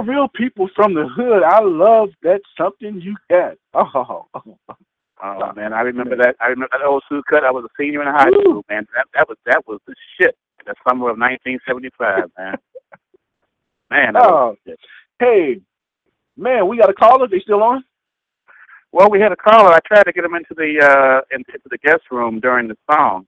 [0.00, 1.42] All real people from the hood.
[1.42, 3.56] I love that something you got.
[3.74, 4.24] Oh,
[5.22, 6.36] Oh man, I remember that.
[6.40, 7.44] I remember that old suit cut.
[7.44, 8.40] I was a senior in high Woo.
[8.40, 8.86] school, man.
[8.94, 10.34] That that was that was the shit.
[10.64, 12.56] The summer of 1975, man.
[13.90, 14.56] Man, Oh.
[15.18, 15.60] hey,
[16.38, 17.28] man, we got a caller.
[17.28, 17.84] They still on?
[18.92, 19.74] Well, we had a caller.
[19.74, 23.26] I tried to get him into the uh into the guest room during the song,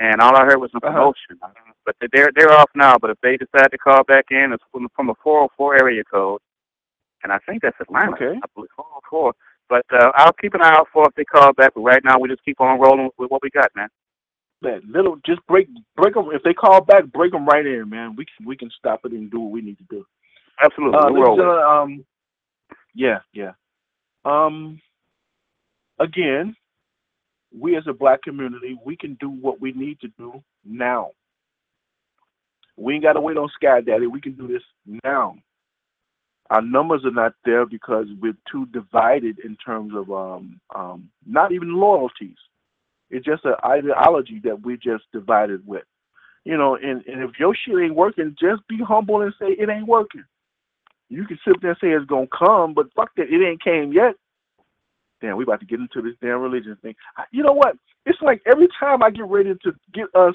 [0.00, 0.92] and all I heard was some Uh-huh.
[0.92, 1.38] promotion.
[1.44, 2.96] I don't know, But they're they're off now.
[2.98, 6.40] But if they decide to call back in, it's from, from a 404 area code,
[7.22, 8.12] and I think that's Atlanta.
[8.12, 8.38] Okay.
[8.42, 9.32] I believe 404.
[9.68, 11.72] But uh, I'll keep an eye out for if they call back.
[11.74, 13.88] But right now, we just keep on rolling with what we got, man.
[14.62, 16.28] That little, just break, break them.
[16.32, 18.14] If they call back, break them right in, man.
[18.16, 20.04] We can, we can stop it and do what we need to do.
[20.62, 21.60] Absolutely, Uh, we'll ladies roll and with it.
[21.62, 22.04] gentlemen, um,
[22.94, 23.52] yeah, yeah.
[24.24, 24.80] Um,
[25.98, 26.54] again,
[27.56, 31.12] we as a black community, we can do what we need to do now.
[32.80, 34.06] We ain't got to wait on Sky Daddy.
[34.06, 34.62] We can do this
[35.04, 35.36] now.
[36.48, 41.52] Our numbers are not there because we're too divided in terms of um, um, not
[41.52, 42.38] even loyalties.
[43.10, 45.84] It's just an ideology that we're just divided with.
[46.44, 49.68] You know, and, and if your shit ain't working, just be humble and say it
[49.68, 50.24] ain't working.
[51.10, 53.92] You can sit there and say it's gonna come, but fuck that, it ain't came
[53.92, 54.14] yet.
[55.20, 56.94] Damn, we about to get into this damn religion thing.
[57.30, 57.76] You know what?
[58.06, 60.34] It's like every time I get ready to get us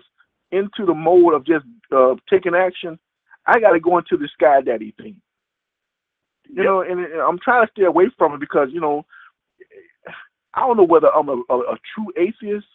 [0.56, 3.00] into the mode of just uh, taking action,
[3.46, 5.22] I got to go into the sky daddy thing.
[6.50, 9.06] You know, and, and I'm trying to stay away from it because you know,
[10.54, 12.68] I don't know whether I'm a, a, a true atheist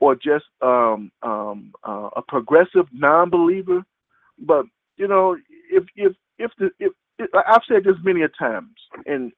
[0.00, 3.84] or just um, um, uh, a progressive non-believer.
[4.38, 5.36] But you know,
[5.70, 9.32] if if if the if, if I've said this many a times, and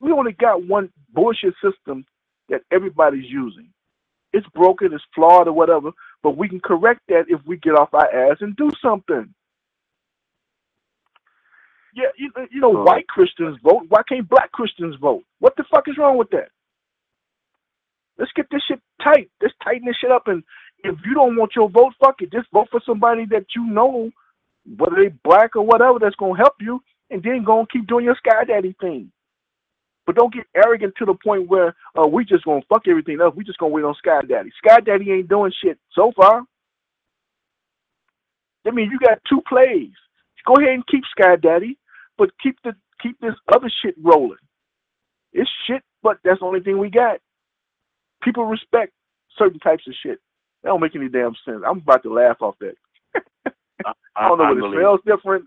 [0.00, 2.04] we only got one bullshit system
[2.48, 3.68] that everybody's using.
[4.32, 5.90] It's broken, it's flawed, or whatever.
[6.24, 9.34] But we can correct that if we get off our ass and do something.
[11.94, 12.84] Yeah, you, you know, Sure.
[12.84, 13.84] white Christians vote.
[13.88, 15.24] Why can't black Christians vote?
[15.40, 16.50] What the fuck is wrong with that?
[18.18, 19.30] Let's get this shit tight.
[19.42, 20.28] Let's tighten this shit up.
[20.28, 20.44] And
[20.84, 22.32] if you don't want your vote, fuck it.
[22.32, 24.10] Just vote for somebody that you know,
[24.78, 28.06] whether they black or whatever, that's gonna help you, and then go and keep doing
[28.06, 29.12] your sky daddy thing.
[30.06, 33.36] But don't get arrogant to the point where uh, we just gonna fuck everything up.
[33.36, 34.50] We just gonna wait on Sky Daddy.
[34.64, 36.42] Sky Daddy ain't doing shit so far.
[38.66, 39.92] I mean, you got two plays.
[40.46, 41.78] Go ahead and keep Sky Daddy,
[42.18, 44.38] but keep the keep this other shit rolling.
[45.32, 47.18] It's shit, but that's the only thing we got.
[48.22, 48.92] People respect
[49.38, 50.18] certain types of shit.
[50.62, 51.62] That don't make any damn sense.
[51.66, 52.74] I'm about to laugh off that.
[54.16, 55.46] I don't know what it smells different.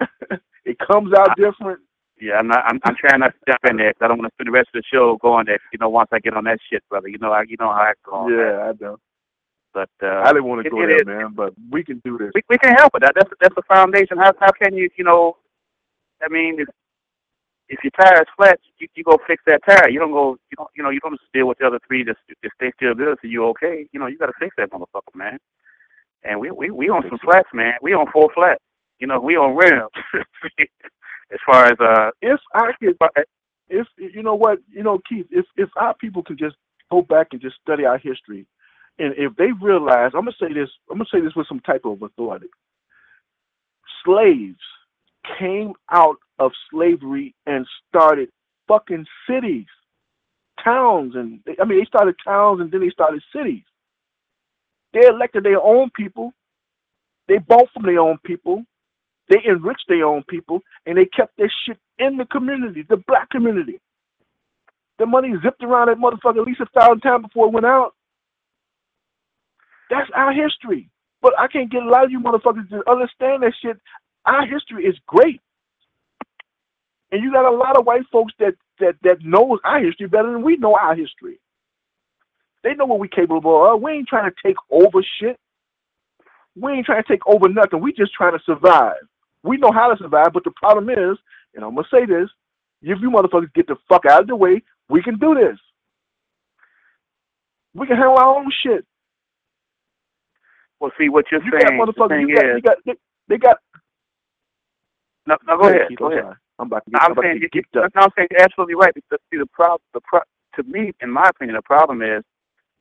[0.64, 1.80] it comes out different.
[2.20, 2.64] Yeah, I'm not.
[2.66, 4.52] I'm, I'm trying not to jump in there 'cause I don't want to spend the
[4.52, 5.58] rest of the show going there.
[5.72, 7.08] You know, once I get on that shit, brother.
[7.08, 8.12] You know, I you know how I go.
[8.14, 8.38] on that.
[8.38, 8.98] Yeah, I know.
[9.74, 11.06] But uh, I didn't want to it- go it there, is.
[11.06, 12.30] man, but we can do this.
[12.34, 13.02] we we can help it.
[13.02, 14.18] That that's that's the foundation.
[14.18, 15.36] How how can you you know?
[16.22, 16.68] I mean, if
[17.68, 19.90] if your tire is flat, you you go fix that tire.
[19.90, 22.04] You don't go you don't you know you don't just deal with the other three
[22.04, 23.88] just to stay still good so you okay.
[23.92, 25.38] You know you got to fix that motherfucker, man.
[26.24, 27.74] And we we we on some flats, man.
[27.82, 28.62] We on four flats.
[29.00, 29.90] You know we on rims.
[31.32, 32.96] as far as uh, If I could,
[33.68, 36.56] if you know what, you know, Keith, if if our people could just
[36.90, 38.46] go back and just study our history,
[38.98, 41.82] and if they realize, I'm gonna say this, I'm gonna say this with some type
[41.84, 42.48] of authority.
[44.04, 44.60] Slaves
[45.38, 48.30] came out of slavery and started
[48.68, 49.66] fucking cities,
[50.64, 53.64] towns, and I mean they started towns and then they started cities.
[54.94, 56.32] They elected their own people.
[57.28, 58.64] They bought from their own people.
[59.28, 63.30] They enriched their own people, and they kept their shit in the community, the black
[63.30, 63.80] community.
[64.98, 67.94] The money zipped around that motherfucker at least a thousand times before it went out.
[69.90, 70.90] That's our history.
[71.22, 73.78] But I can't get a lot of you motherfuckers to understand that shit.
[74.26, 75.40] Our history is great.
[77.12, 80.32] And you got a lot of white folks that that that knows our history better
[80.32, 81.40] than we know our history.
[82.64, 83.82] They know what we capable of.
[83.82, 85.38] We ain't trying to take over shit.
[86.56, 87.80] We ain't trying to take over nothing.
[87.80, 88.96] We just trying to survive.
[89.44, 91.18] We know how to survive, but the problem is,
[91.54, 92.28] and I'm gonna say this,
[92.82, 95.58] if you motherfuckers get the fuck out of the way, we can do this.
[97.74, 98.84] We can handle our own shit.
[100.80, 101.92] well, see what you're You got saying.
[101.94, 102.08] The motherfuckers.
[102.08, 102.94] thing You got, is, you got, they,
[103.28, 103.58] they got.
[105.26, 106.26] no, no, go ahead, Keith, go I'm ahead.
[106.58, 107.02] I'm about to get.
[107.04, 107.92] I'm I'm about saying to get up.
[107.94, 108.94] no, I'm saying you're absolutely right.
[108.94, 110.20] Because, see, the problem, the pro,
[110.56, 112.24] to me, in my opinion, the problem is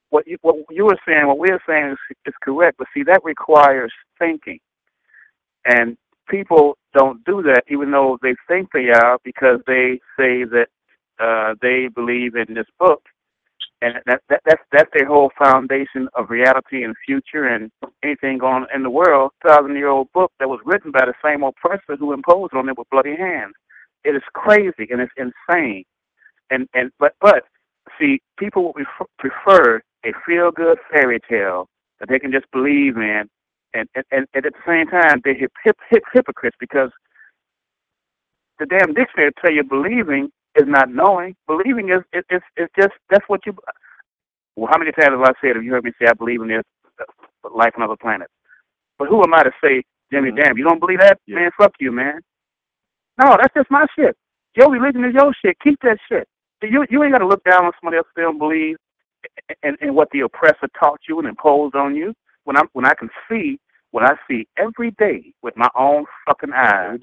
[0.09, 1.97] what you what you were saying, what we're saying is,
[2.27, 2.77] is correct.
[2.79, 4.59] But see, that requires thinking,
[5.65, 5.97] and
[6.29, 10.67] people don't do that, even though they think they are, because they say that
[11.19, 13.03] uh, they believe in this book,
[13.81, 17.71] and that, that that's that's their whole foundation of reality and future and
[18.03, 19.31] anything going on in the world.
[19.45, 22.77] Thousand year old book that was written by the same oppressor who imposed on it
[22.77, 23.53] with bloody hands.
[24.03, 25.85] It is crazy and it's insane.
[26.51, 27.43] And and but but
[27.99, 31.67] see, people would pref- prefer a feel good fairy tale
[31.99, 33.29] that they can just believe in,
[33.77, 36.91] and and, and at the same time they're hip, hip, hip, hypocrites because
[38.59, 41.35] the damn dictionary tell you believing is not knowing.
[41.47, 43.55] Believing is is is, is just that's what you.
[44.57, 45.55] Well, how many times have I said?
[45.55, 46.63] Have you heard me say I believe in this
[47.01, 48.33] uh, life on other planets?
[48.99, 50.31] But who am I to say, Jimmy?
[50.31, 50.37] Mhm.
[50.37, 51.35] Damn, you don't believe that, Yeah.
[51.37, 51.51] man?
[51.57, 52.21] Fuck you, man.
[53.23, 54.15] No, that's just my shit.
[54.55, 55.57] Your religion is your shit.
[55.63, 56.27] Keep that shit.
[56.63, 58.77] You you ain't got to look down on somebody else that don't believe
[59.63, 62.13] and, and what the oppressor taught you and imposed on you.
[62.45, 63.59] When I when I can see
[63.91, 66.99] what I see every day with my own fucking eyes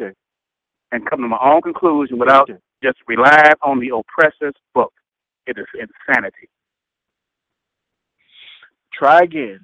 [0.92, 2.48] and come to my own conclusion without
[2.82, 4.92] just relying on the oppressor's book.
[5.46, 6.48] It is insanity.
[8.92, 9.60] Try again.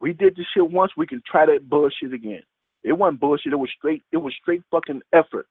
[0.00, 0.92] We did this shit once.
[0.96, 2.42] We can try that bullshit again.
[2.82, 3.52] It wasn't bullshit.
[3.52, 4.02] It was straight.
[4.12, 5.46] It was straight fucking effort.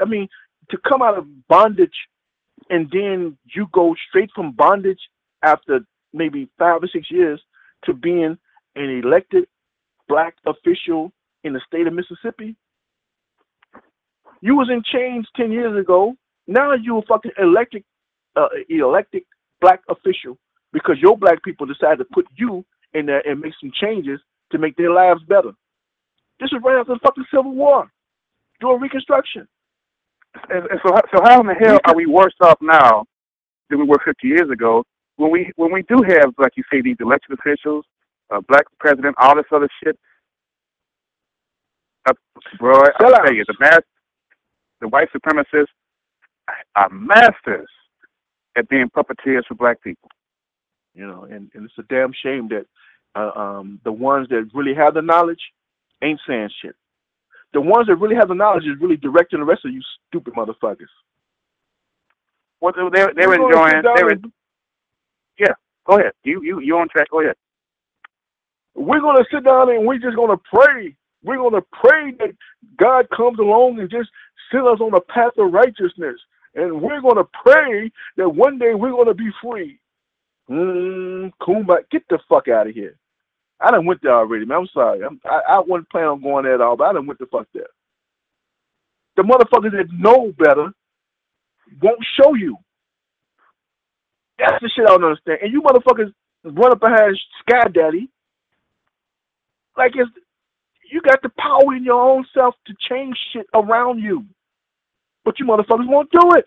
[0.00, 0.28] I mean,
[0.70, 1.96] to come out of bondage
[2.70, 5.00] and then you go straight from bondage
[5.42, 5.80] after
[6.12, 7.40] maybe five or six years
[7.84, 8.36] to being
[8.76, 9.46] an elected
[10.08, 11.12] black official
[11.44, 12.56] in the state of Mississippi.
[14.40, 16.14] You was in chains ten years ago.
[16.46, 17.84] Now you a fucking elected,
[18.36, 19.22] uh, elected
[19.60, 20.38] black official
[20.72, 24.20] because your black people decided to put you in there and make some changes
[24.52, 25.52] to make their lives better.
[26.40, 27.90] This was right after the fucking Civil War,
[28.60, 29.46] during Reconstruction.
[30.50, 33.04] And, and so, so how in the hell are we worse off now
[33.68, 34.84] than we were 50 years ago
[35.18, 37.84] when we when we do have, like you say, these elected officials,
[38.30, 39.98] a black president, all this other shit?
[42.06, 42.12] Uh,
[42.58, 43.80] bro, I tell you, the mass,
[44.80, 45.66] the white supremacists
[46.76, 47.68] are masters
[48.56, 50.10] at being puppeteers for black people.
[50.94, 52.66] You know, and, and it's a damn shame that
[53.14, 55.40] uh, um, the ones that really have the knowledge
[56.02, 56.74] ain't saying shit.
[57.52, 60.34] The ones that really have the knowledge is really directing the rest of you stupid
[60.34, 60.88] motherfuckers.
[62.60, 63.70] Well, they they were We're enjoying.
[63.76, 64.32] sit down They were, and-
[65.86, 66.12] go ahead.
[66.22, 67.08] You you you on track?
[67.10, 67.36] Go ahead.
[68.78, 70.96] We're gonna sit down and we're just gonna pray.
[71.22, 72.34] We're gonna pray that
[72.78, 74.08] God comes along and just
[74.52, 76.16] send us on a path of righteousness.
[76.54, 79.80] And we're gonna pray that one day we're gonna be free.
[80.50, 82.96] Mm, Kumba, get the fuck out of here.
[83.60, 84.58] I done went there already, man.
[84.58, 85.04] I'm sorry.
[85.04, 87.26] I'm, I, I wasn't planning on going there at all, but I done went the
[87.26, 87.66] fuck there.
[89.16, 90.72] The motherfuckers that know better
[91.82, 92.56] won't show you.
[94.38, 95.40] That's the shit I don't understand.
[95.42, 96.12] And you motherfuckers
[96.44, 98.08] run up behind Sky Daddy
[99.78, 100.10] like it's
[100.90, 104.24] you got the power in your own self to change shit around you.
[105.24, 106.46] But you motherfuckers won't do it.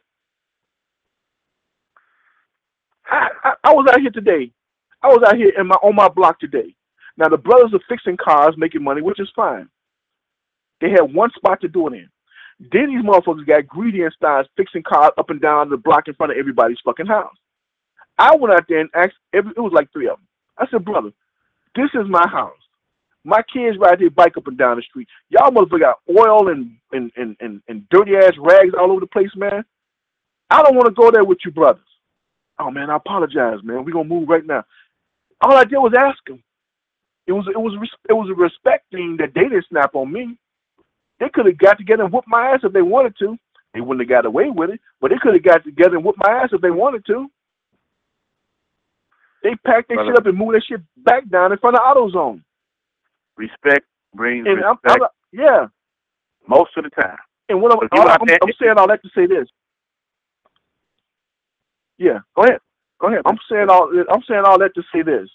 [3.10, 4.52] I, I, I was out here today.
[5.04, 6.76] I was out here in my on my block today.
[7.18, 9.70] Now the brothers are fixing cars, making money, which is fine.
[10.82, 12.10] They had one spot to do it in.
[12.72, 16.14] Then these motherfuckers got greedy and started fixing cars up and down the block in
[16.16, 17.36] front of everybody's fucking house.
[18.18, 20.28] I went out there and asked every it was like three of them.
[20.58, 21.12] I said, brother,
[21.76, 22.54] this is my house.
[23.24, 25.08] My kids ride their bike up and down the street.
[25.30, 29.08] Y'all motherfucker got oil and and, and, and, and dirty ass rags all over the
[29.08, 29.64] place, man.
[30.50, 31.86] I don't want to go there with you brothers.
[32.60, 33.86] Oh man, I apologize, man.
[33.86, 34.64] We're gonna move right now.
[35.42, 36.44] All I did was ask them.
[37.28, 40.38] It was it was it was a respect thing that they didn't snap on me.
[41.20, 43.38] They could have got together and whooped my ass if they wanted to.
[43.74, 46.20] They wouldn't have got away with it, but they could have got together and whooped
[46.20, 47.28] my ass if they wanted to.
[49.44, 52.44] They packed their shit up and moved their shit back down in front of AutoZone.
[53.38, 55.68] Respect brings And I'm, respect I'm, yeah.
[56.48, 57.18] most of the time.
[57.50, 59.48] And what I'm, But you all I'm, I'm saying all that to say this.
[61.98, 62.60] Yeah, Go ahead.
[63.00, 63.22] Go ahead.
[63.26, 65.30] I'm saying all I'm saying all that to say this.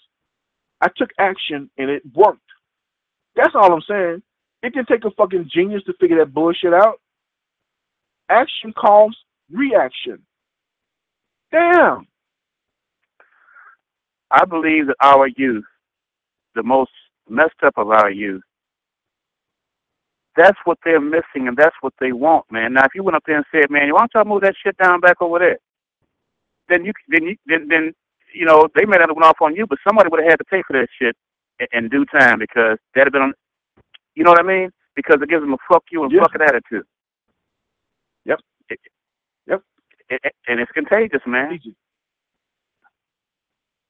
[0.81, 2.41] I took action and it worked.
[3.35, 4.23] That's all I'm saying.
[4.63, 6.99] It didn't take a fucking genius to figure that bullshit out.
[8.29, 9.17] Action calls
[9.51, 10.19] reaction.
[11.51, 12.07] Damn.
[14.31, 15.65] I believe that our youth,
[16.55, 16.91] the most
[17.29, 18.43] messed up a lot of our youth,
[20.35, 22.73] that's what they're missing and that's what they want, man.
[22.73, 24.77] Now, if you went up there and said, "Man, why don't to move that shit
[24.77, 25.57] down back over there,"
[26.69, 27.93] then you then you then then
[28.33, 30.39] you know they may not have went off on you, but somebody would have had
[30.39, 31.15] to pay for that shit
[31.59, 33.33] in, in due time because that'd have been on.
[34.15, 34.71] You know what I mean?
[34.95, 36.21] Because it gives them a fuck you and Yeah.
[36.21, 36.85] fuck it attitude.
[38.25, 38.39] Yep.
[38.69, 38.81] It-
[39.47, 39.63] Yep.
[40.09, 41.53] it- it- and it's contagious, man.
[41.53, 41.75] Easy.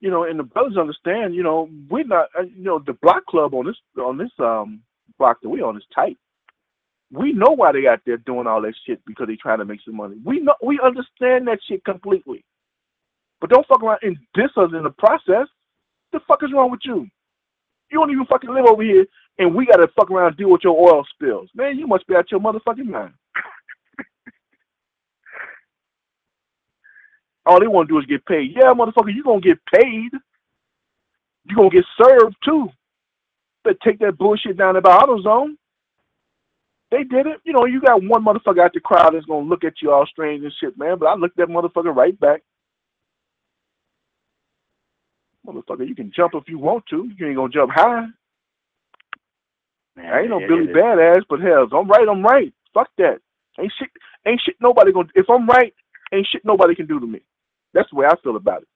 [0.02, 1.36] You know, and the brothers understand.
[1.36, 2.30] You know, we're not.
[2.40, 4.82] uh, You know, the block club on this on this um
[5.20, 6.18] block that we on is tight.
[7.12, 9.82] We know why they out there doing all that shit because they trying to make
[9.86, 10.18] some money.
[10.26, 12.46] We know we understand that shit completely.
[13.42, 15.48] But don't fuck around and diss us in the process.
[16.14, 17.08] The fuck is wrong with you?
[17.92, 19.06] You don't even fucking live over here,
[19.40, 21.50] and we gotta fuck around and deal with your oil spills.
[21.56, 23.14] Man, you must be out your motherfucking mind.
[27.48, 28.52] All they want to do is get paid.
[28.56, 30.12] Yeah, motherfucker, you're gonna get paid.
[31.46, 32.70] You're gonna get served too.
[33.64, 35.58] But take that bullshit down at the auto zone.
[36.92, 37.40] They did it.
[37.44, 40.06] You know, you got one motherfucker out the crowd that's gonna look at you all
[40.06, 40.98] strange and shit, man.
[41.00, 42.42] But I looked that motherfucker right back.
[45.46, 47.10] Motherfucker, you can jump if you want to.
[47.18, 48.08] You ain't gonna jump high.
[49.96, 52.54] Man, I ain't no it- Billy it- Badass, but hell, if I'm right, I'm right.
[52.74, 53.20] Fuck that.
[53.60, 53.90] Ain't shit.
[54.26, 54.56] Ain't shit.
[54.62, 55.10] Nobody gonna.
[55.16, 55.74] If I'm right,
[56.12, 56.46] ain't shit.
[56.46, 57.22] Nobody can do to me.
[57.78, 58.68] That's the way I feel about it.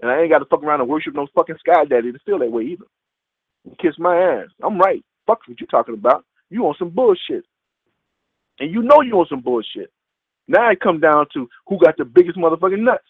[0.00, 2.38] And I ain't got to fuck around and worship no fucking sky daddy to feel
[2.38, 2.86] that way either.
[3.82, 4.48] Kiss my ass.
[4.64, 5.04] I'm right.
[5.26, 6.24] Fuck what you're talking about.
[6.48, 7.44] You on some bullshit.
[8.58, 9.92] And you know you on some bullshit.
[10.48, 13.04] Now it come down to who got the biggest motherfucking nuts.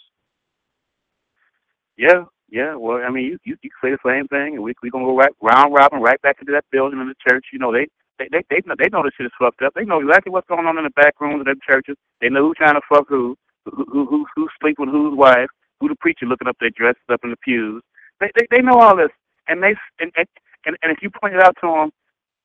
[1.96, 2.74] Yeah, yeah.
[2.74, 5.16] Well, I mean, you you, you say the same thing, and we we gonna go
[5.16, 7.46] right round robin right back into that building in the church.
[7.52, 7.86] You know, they
[8.18, 9.74] they they they know, they know this shit is fucked up.
[9.74, 11.96] They know exactly what's going on in the back rooms of them churches.
[12.20, 13.36] They know who's trying to fuck who,
[13.66, 15.48] who who who who's sleep with whose wife,
[15.80, 17.82] who the preacher looking up their dresses up in the pews.
[18.20, 19.10] They they they know all this,
[19.48, 20.26] and they and and
[20.66, 21.90] and, and if you point it out to them,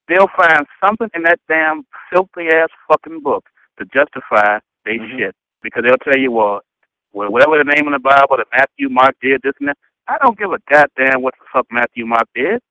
[0.07, 3.45] they'll find something in that damn filthy ass fucking book
[3.79, 5.17] to justify they Mhm.
[5.17, 6.61] shit because they'll tell you, well,
[7.13, 9.77] well, whatever the name in the Bible that Matthew, Mark did, this and that.
[10.07, 12.61] I don't give a goddamn what the fuck Matthew, Mark did.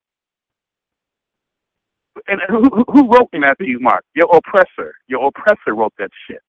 [2.28, 4.05] And who, who- who wrote Matthew, Mark?
[4.14, 4.95] Your oppressor.
[5.09, 6.42] Your oppressor wrote that shit.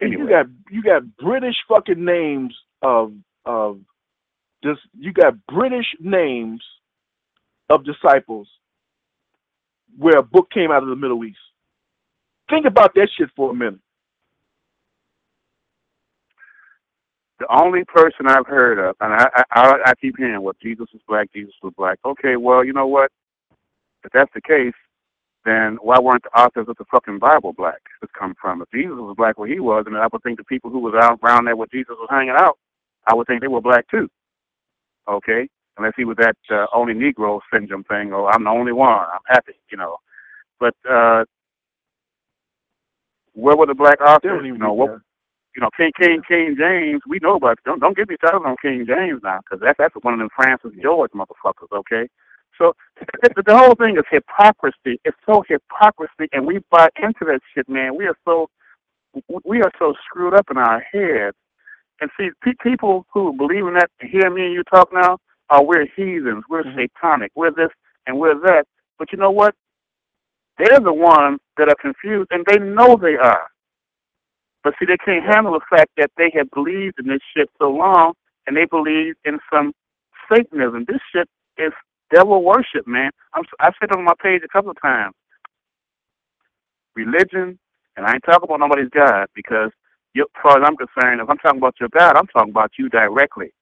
[0.00, 3.12] And you got you got British fucking names of
[3.46, 3.80] of
[4.62, 6.62] this you got British names
[7.70, 8.48] of disciples
[9.98, 11.38] where a book came out of the Middle East.
[12.50, 13.80] Think about that shit for a minute.
[17.40, 20.86] The only person I've heard of, and I, I, I I keep hearing, well, Jesus
[20.92, 21.98] was black, Jesus was black.
[22.04, 23.10] Okay, well, you know what?
[24.04, 24.74] If that's the case,
[25.46, 27.82] then why weren't the authors of the fucking Bible black?
[28.02, 28.62] This come from.
[28.62, 30.94] If Jesus was black where he was, and I would think the people who was
[31.00, 32.58] out around there where Jesus was hanging out,
[33.06, 34.08] I would think they were black too.
[35.08, 38.90] Okay, unless he was that uh, only Negro syndrome thing, or I'm the only one,
[39.12, 39.98] I'm happy, you know.
[40.60, 41.24] But uh
[43.34, 44.42] where were the black authors?
[44.44, 44.90] You know, what,
[45.56, 47.58] you know, King King King James, we know about.
[47.64, 50.30] Don't don't get me started on King James now, because that's that's one of them
[50.36, 51.72] Francis George motherfuckers.
[51.72, 52.08] Okay,
[52.58, 55.00] so the, the whole thing is hypocrisy.
[55.04, 57.96] It's so hypocrisy, and we buy into that shit, man.
[57.96, 58.48] We are so
[59.44, 61.36] we are so screwed up in our heads.
[62.00, 65.18] And see, pe- people who believe in that, hear me and you talk now,
[65.50, 66.76] are we're heathens, we're Mhm.
[66.76, 67.70] satanic, we're this
[68.06, 68.66] and we're that.
[68.98, 69.54] But you know what?
[70.58, 73.48] They're the ones that are confused, and they know they are.
[74.64, 77.70] But see, they can't handle the fact that they have believed in this shit so
[77.70, 78.14] long,
[78.46, 79.72] and they believe in some
[80.32, 80.84] Satanism.
[80.86, 81.28] This shit
[81.58, 81.72] is
[82.12, 83.10] devil worship, man.
[83.34, 85.14] I'm, I said on my page a couple of times.
[86.94, 87.58] Religion,
[87.96, 89.70] and I ain't talking about nobody's God because,
[90.18, 92.88] as far as I'm concerned, if I'm talking about your God, I'm talking about you
[92.88, 93.52] directly.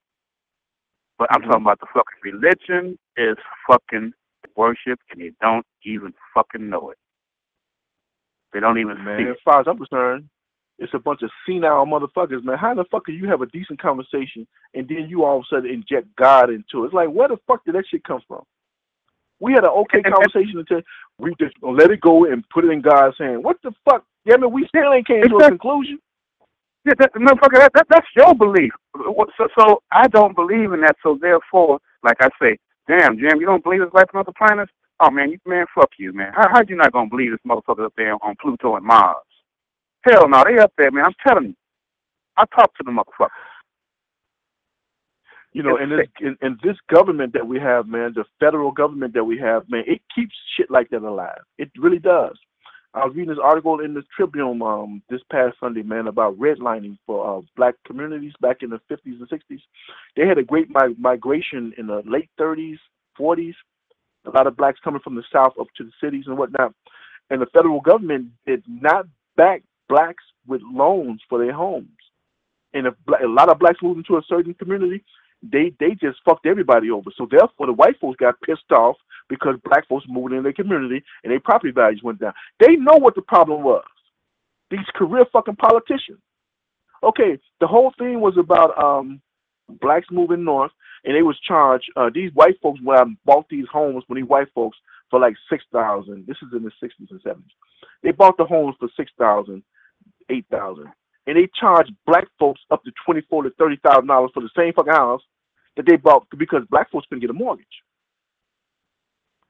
[1.17, 3.37] But I'm talking about the fucking religion is
[3.67, 4.13] fucking
[4.55, 6.97] worship, and they don't even fucking know it.
[8.53, 10.29] They don't even Man, see as far as I'm concerned,
[10.77, 12.57] it's a bunch of senile motherfuckers, man.
[12.57, 15.55] How the fuck can you have a decent conversation and then you all of a
[15.55, 16.87] sudden inject God into it?
[16.87, 18.43] It's like, where the fuck did that shit come from?
[19.39, 20.81] We had an okay conversation until
[21.19, 23.43] we just let it go and put it in God's hand.
[23.43, 24.05] What the fuck?
[24.25, 25.99] Yeah, I mean, we still ain't came to a conclusion.
[26.85, 28.71] Yeah, that, motherfucker, that, that, that's your belief.
[29.37, 30.95] So, so I don't believe in that.
[31.03, 32.57] So therefore, like I say,
[32.87, 34.71] damn, Jim, you don't believe there's life on other planets?
[34.99, 36.31] Oh man, you, man, fuck you, man.
[36.33, 39.17] How how you not gonna believe this motherfucker up there on Pluto and Mars?
[40.05, 41.05] Hell no, they up there, man.
[41.05, 41.55] I'm telling you.
[42.37, 43.29] I talk to the motherfucker.
[45.53, 49.23] You know, and this and this government that we have, man, the federal government that
[49.23, 51.39] we have, man, it keeps shit like that alive.
[51.57, 52.37] It really does.
[52.93, 56.97] I was reading this article in the Tribune um, this past Sunday, man, about redlining
[57.05, 59.59] for uh, black communities back in the 50s and 60s.
[60.15, 62.77] They had a great mi- migration in the late 30s,
[63.19, 63.53] 40s.
[64.25, 66.73] A lot of blacks coming from the south up to the cities and whatnot.
[67.29, 71.89] And the federal government did not back blacks with loans for their homes.
[72.73, 75.03] And if a lot of blacks moved into a certain community,
[75.41, 77.09] they they just fucked everybody over.
[77.15, 78.97] So therefore, the white folks got pissed off
[79.29, 82.33] because black folks moved in their community and their property values went down.
[82.59, 83.83] They know what the problem was.
[84.71, 86.19] These career fucking politicians.
[87.03, 89.21] Okay, the whole thing was about um
[89.81, 90.71] blacks moving north,
[91.03, 91.91] and they was charged.
[91.95, 94.77] Uh, these white folks when I bought these homes when these white folks
[95.09, 96.25] for like six thousand.
[96.27, 97.51] This is in the sixties and seventies.
[98.03, 99.63] They bought the homes for six thousand,
[100.29, 100.87] eight thousand.
[101.27, 104.49] and they charge black folks up to twenty four to thirty thousand dollars for the
[104.57, 105.21] same fucking house
[105.77, 107.67] that they bought because black folks couldn't get a mortgage.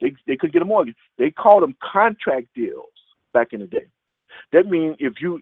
[0.01, 0.95] They they couldn't get a mortgage.
[1.17, 2.89] They called them contract deals
[3.34, 3.88] back in the day.
[4.53, 5.41] That means if you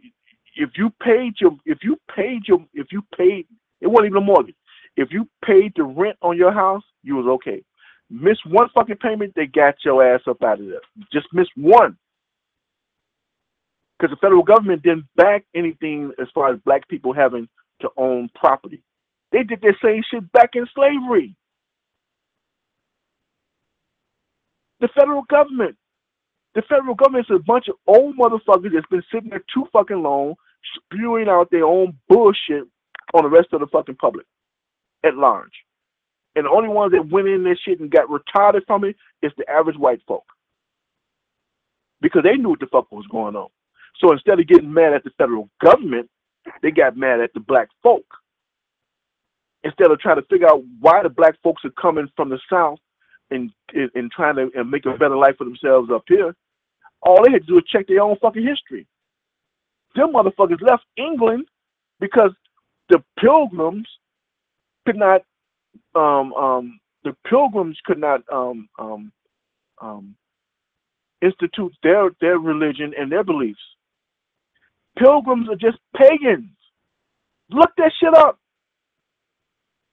[0.56, 3.48] if you paid your if you paid your if you paid
[3.82, 4.56] it wasn't even a mortgage.
[4.98, 7.64] If you paid the rent on your house, you was okay.
[8.10, 10.82] Miss one fucking payment, they got your ass up out of there.
[11.14, 11.98] Just miss one.
[14.04, 17.48] Because the federal government didn't back anything as far as black people having
[17.80, 18.84] to own property.
[19.32, 21.38] They did the same shit back in slavery.
[24.82, 25.78] The federal government.
[26.54, 30.04] The federal government is a bunch of old motherfuckers that's been sitting there too fucking
[30.04, 30.36] long,
[30.76, 32.66] spewing out their own bullshit
[33.14, 34.26] on the rest of the fucking public
[35.06, 35.64] at large.
[36.36, 39.32] And the only ones that went in this shit and got retarded from it is
[39.38, 40.26] the average white folk.
[42.02, 43.48] Because they knew what the fuck was going on.
[44.00, 46.10] So instead of getting mad at the federal government,
[46.62, 48.06] they got mad at the black folk.
[49.64, 52.80] Instead of trying to figure out why the black folks are coming from the south
[53.32, 56.36] and and, and trying to and make a better life for themselves up here,
[57.02, 58.86] all they had to do was check their own fucking history.
[59.96, 61.46] Them motherfuckers left England
[62.00, 62.32] because
[62.90, 63.88] the pilgrims
[64.86, 65.22] could not
[65.96, 69.12] um, um, the pilgrims could not um, um,
[69.82, 70.16] um,
[71.22, 73.60] institute their their religion and their beliefs.
[74.98, 76.50] Pilgrims are just pagans.
[77.50, 78.40] Look that shit up.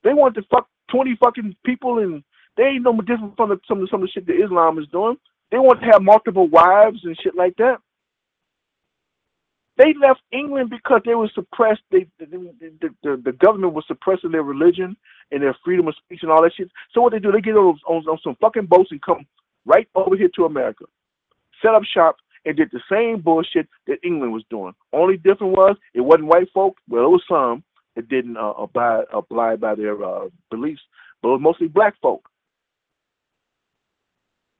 [0.03, 2.23] They want to fuck twenty fucking people, and
[2.57, 4.87] they ain't no different from the, some of some of the shit that Islam is
[4.91, 5.17] doing.
[5.51, 7.77] They want to have multiple wives and shit like that.
[9.77, 11.81] They left England because they were suppressed.
[11.91, 14.95] They the, the, the, the government was suppressing their religion
[15.31, 16.69] and their freedom of speech and all that shit.
[16.93, 19.25] So what they do, they get on, on, on some fucking boats and come
[19.65, 20.85] right over here to America,
[21.61, 24.73] set up shop, and did the same bullshit that England was doing.
[24.93, 26.77] Only difference was it wasn't white folk.
[26.89, 27.63] Well, it was some
[27.95, 30.81] that didn't uh, abide abide by their uh, beliefs,
[31.21, 32.27] but it was mostly black folk.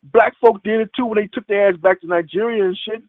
[0.04, 3.04] Black folk did it too when they took their ass back to Nigeria and shit.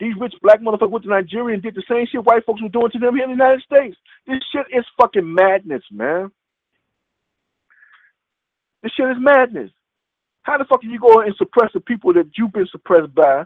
[0.00, 2.68] These rich black motherfuckers went to Nigeria and did the same shit white folks were
[2.68, 3.96] doing to them here in the United States.
[4.26, 6.30] This shit is fucking madness, man.
[8.82, 9.70] This shit is madness.
[10.42, 13.44] How the fuck can you go and suppress the people that you've been suppressed by?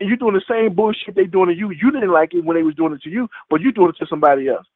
[0.00, 1.70] And you're doing the same bullshit they doing to you.
[1.70, 3.96] You didn't like it when they was doing it to you, but you doing it
[3.98, 4.66] to somebody else.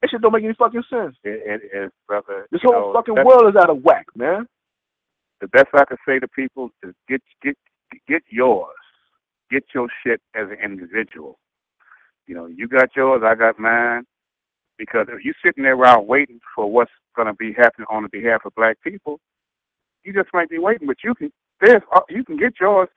[0.00, 1.16] That shit don't make any fucking sense.
[1.24, 2.46] And, it, it, brother.
[2.52, 4.46] This whole know, fucking world is out of whack, man.
[5.40, 7.56] the best I can say to people is get get
[8.06, 8.74] get yours.
[9.50, 11.38] Get your shit as an individual.
[12.26, 14.04] You know, you got yours, I got mine.
[14.76, 18.08] Because if you're sitting there around waiting for what's going to be happening on the
[18.08, 19.18] behalf of black people,
[20.04, 20.86] you just might be waiting.
[20.86, 22.88] But you can there's uh, you can get yours.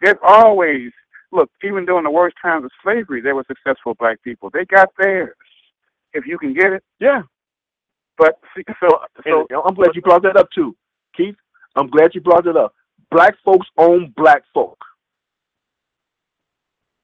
[0.00, 0.92] There- There's always
[1.32, 1.50] look.
[1.62, 4.50] Even during the worst times of slavery, there were successful black people.
[4.50, 5.36] They got theirs.
[6.12, 7.22] If you can get it, Yeah.
[8.18, 8.88] but see, so
[9.24, 10.76] so And I'm glad you brought that up too,
[11.16, 11.36] Keith.
[11.76, 12.74] I'm glad you brought it up.
[13.10, 14.78] Black folks own black folk.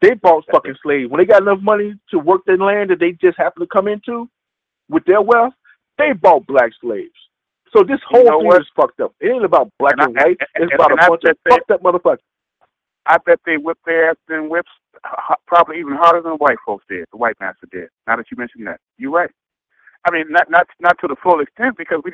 [0.01, 1.11] They bought fucking slaves.
[1.11, 3.89] When they got enough money to work their land that they just happen to come
[3.89, 4.29] into
[4.89, 5.55] with their wealth,
[5.99, 7.15] they bought black slaves.
[7.73, 8.61] So this whole know thing what?
[8.61, 9.15] is fucked up.
[9.21, 10.41] It ain't about black And I- and white.
[10.57, 12.19] and- It's about a I bunch of fucked up motherfuckers.
[13.07, 14.71] I bet they whip their ass and whips
[15.47, 17.07] probably even harder than the white folks did.
[17.13, 17.89] The white master did.
[18.07, 19.31] Now that you mentioned that, you're right.
[20.07, 22.13] I mean, not not not to the full extent because we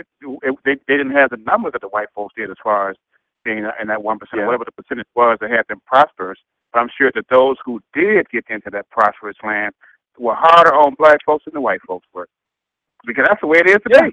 [0.64, 2.96] they they didn't have the numbers that the white folks did as far as
[3.44, 4.46] being in that one percent, Yeah.
[4.46, 6.38] whatever the percentage was that had them prosperous.
[6.72, 9.74] But I'm sure that those who did get into that prosperous land
[10.18, 12.28] were harder on black folks than the white folks were,
[13.06, 14.06] because that's the way it is today.
[14.06, 14.10] Yeah.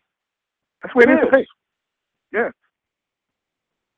[0.83, 1.47] That's the way it is It today.
[2.33, 2.49] Yeah.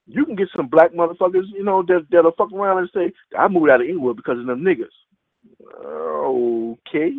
[0.08, 3.48] You can get some black motherfuckers, you know, that that'll fuck around and say, I
[3.48, 4.86] moved out of England because of them niggas.
[5.86, 7.14] Okay.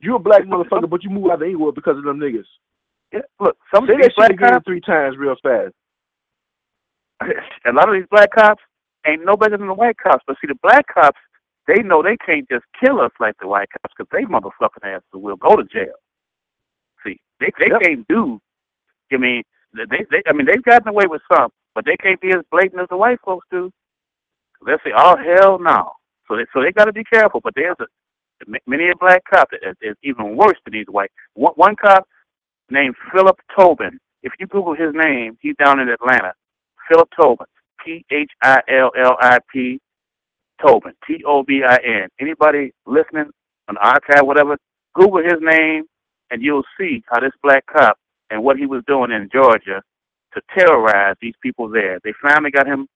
[0.00, 2.44] You're a black motherfucker, but you moved out of England because of them niggas.
[3.12, 3.20] Yeah.
[3.40, 5.74] Look, some Say of these black cops, three times real fast.
[7.22, 8.62] a lot of these black cops
[9.06, 10.22] ain't no better than the white cops.
[10.26, 11.18] But see, the black cops,
[11.66, 15.04] they know they can't just kill us like the white cops because they motherfucking asses
[15.12, 15.94] will go to jail.
[17.04, 17.80] See, they they Yep.
[17.82, 18.40] can't do.
[19.12, 19.42] I mean,
[19.74, 22.82] they they I mean they've gotten away with some, but they can't be as blatant
[22.82, 23.70] as the white folks do.
[24.66, 25.92] They say, "Oh hell no!"
[26.26, 27.40] So they so they got to be careful.
[27.40, 27.86] But there's a
[28.66, 31.12] many a black cop that is, even worse than these white.
[31.34, 32.04] One, one cop
[32.68, 34.00] named Phillip Tobin.
[34.24, 36.32] If you Google his name, he's down in Atlanta.
[36.90, 37.46] Phillip Tobin.
[37.86, 39.78] T H I L L I P
[40.60, 40.94] Tobin.
[41.06, 42.08] T O B I N.
[42.20, 43.30] Anybody listening
[43.68, 44.56] on the archive, whatever,
[44.96, 45.84] Google his name
[46.32, 47.96] and you'll see how this black cop
[48.30, 49.80] and what he was doing in Georgia
[50.34, 51.98] to terrorize these people there.
[52.04, 52.86] They finally got him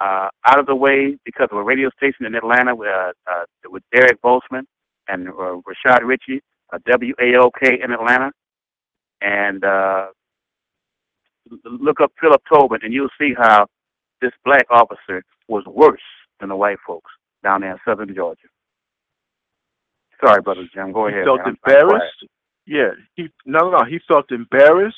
[0.00, 3.44] uh, out of the way because of a radio station in Atlanta, where uh, uh,
[3.66, 4.64] with Derrick Boazman
[5.08, 6.42] and uh, Rashad Richey,
[6.72, 8.30] uh, WAOK in Atlanta,
[9.22, 10.06] and uh,
[11.64, 13.66] look up Phillip Tobin, and you'll see how
[14.20, 16.00] this black officer was worse
[16.40, 17.10] than the white folks
[17.42, 18.48] down there in southern Georgia.
[20.24, 20.92] Sorry, brother Jim.
[20.92, 21.24] Go he ahead.
[21.24, 21.46] felt man.
[21.46, 22.24] I'm- I'm embarrassed.
[22.66, 23.84] Yeah, he no no no.
[23.84, 24.96] He felt embarrassed.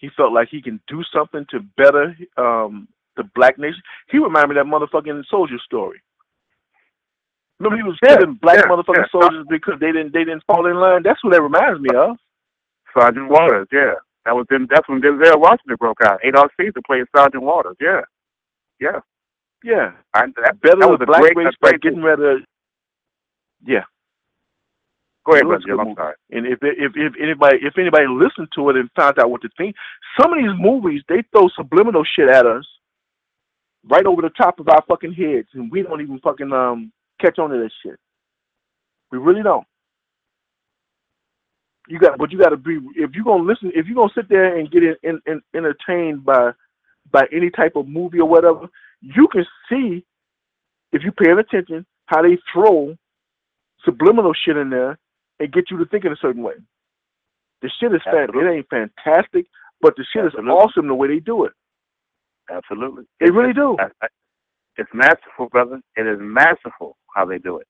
[0.00, 3.82] He felt like he can do something to better um, the black nation.
[4.10, 6.02] He reminded me of that motherfucking soldier story.
[7.60, 9.12] Remember he was Yeah, killing black yeah, motherfucking yeah.
[9.12, 11.02] soldiers because they didn't they didn't fall in line.
[11.04, 12.16] That's what that reminds me of.
[12.96, 13.68] Sergeant Waters.
[13.72, 13.94] Yeah,
[14.24, 14.66] that was then.
[14.70, 16.20] That's when Denzel Washington broke out.
[16.24, 17.76] Adolph Caesar played Sergeant Waters.
[17.80, 18.02] Yeah,
[18.80, 19.00] yeah.
[19.62, 22.38] Yeah, I, that, better that was a black great, race by getting rid of.
[23.66, 23.84] Yeah,
[25.26, 25.80] Go ahead, brother Jim.
[25.80, 25.96] I'm movie.
[25.96, 26.14] sorry.
[26.32, 29.50] and if if if anybody if anybody listened to it and found out what to
[29.58, 29.76] think,
[30.20, 32.66] some of these movies they throw subliminal shit at us
[33.88, 37.38] right over the top of our fucking heads, and we don't even fucking um catch
[37.38, 37.98] on to that shit.
[39.12, 39.66] We really don't.
[41.88, 44.28] You got, but you got to be if you're gonna listen, if you're gonna sit
[44.28, 46.52] there and get in, in, in, entertained by
[47.12, 48.68] by any type of movie or whatever,
[49.00, 50.04] you can see
[50.92, 52.96] if you're paying attention how they throw
[53.84, 54.98] subliminal shit in there
[55.40, 56.54] and get you to think in a certain way.
[57.62, 59.46] The shit is fan- it ain't fantastic,
[59.80, 60.50] but the shit Absolutely.
[60.50, 61.52] is awesome the way they do it.
[62.50, 63.04] Absolutely.
[63.20, 63.76] They really do.
[63.78, 64.08] I- I-
[64.76, 65.80] It's masterful, brother.
[65.96, 67.66] It is masterful how they do it.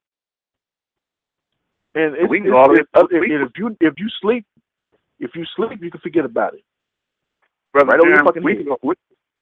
[1.94, 4.44] And it's, We can it's, go all it's- if, if you if you sleep,
[5.18, 6.62] if you sleep, you can forget about it.
[7.72, 8.94] Brother Right Jim, we can go we,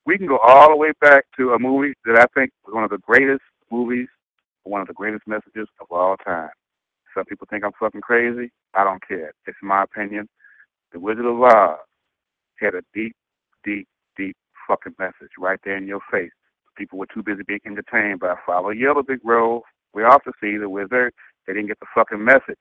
[0.06, 2.84] we can go all the way back to a movie that I think was one
[2.84, 4.08] of the greatest movies,
[4.64, 6.50] one of the greatest messages of all time.
[7.18, 8.52] Some people think I'm fucking crazy.
[8.74, 9.32] I don't care.
[9.48, 10.28] It's my opinion.
[10.92, 11.78] The Wizard of Oz
[12.60, 13.16] had a deep,
[13.64, 14.36] deep, deep
[14.68, 16.30] fucking message right there in your face.
[16.76, 19.62] People were too busy being entertained by Follow Yellow Big Road.
[19.94, 21.12] We also see the wizard.
[21.46, 22.56] They didn't get the fucking message.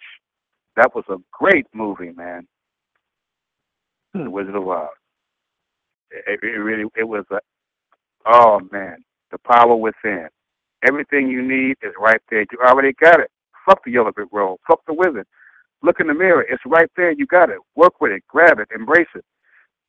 [0.75, 2.47] That was a great movie, man.
[4.17, 4.31] The Hmm.
[4.31, 4.89] Wizard of Oz.
[6.09, 7.39] It, it really, it was a,
[8.25, 10.29] oh man, the power within.
[10.87, 12.45] Everything you need is right there.
[12.51, 13.29] You already got it.
[13.67, 14.57] Fuck the yellow brick road.
[14.67, 15.27] Fuck the wizard.
[15.83, 16.41] Look in the mirror.
[16.41, 17.11] It's right there.
[17.11, 17.59] You got it.
[17.75, 18.23] Work with it.
[18.27, 18.69] Grab it.
[18.73, 19.25] Embrace it.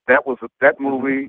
[0.08, 0.84] That was that mm-hmm.
[0.84, 1.28] movie.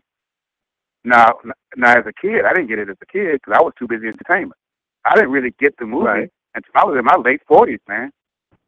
[1.05, 1.35] Now,
[1.77, 3.87] now as a kid, I didn't get it as a kid because I was too
[3.87, 4.59] busy entertainment.
[5.05, 6.29] I didn't really get the movie Right.
[6.55, 8.11] until I was in my late forties, man.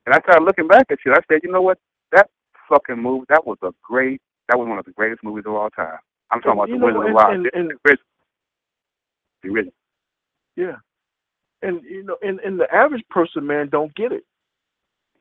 [0.05, 1.13] And I started looking back at shit.
[1.13, 1.77] I said, you know what?
[2.11, 2.29] That
[2.69, 3.25] fucking movie.
[3.29, 4.21] That was a great.
[4.47, 5.97] That was one of the greatest movies of all time.
[6.31, 7.43] I'm talking about the know, Wizard of Oz.
[7.43, 8.07] The- and- the original.
[9.43, 9.73] The original.
[10.55, 10.75] Yeah.
[11.63, 14.23] And you know, and, and the average person, man, don't get it.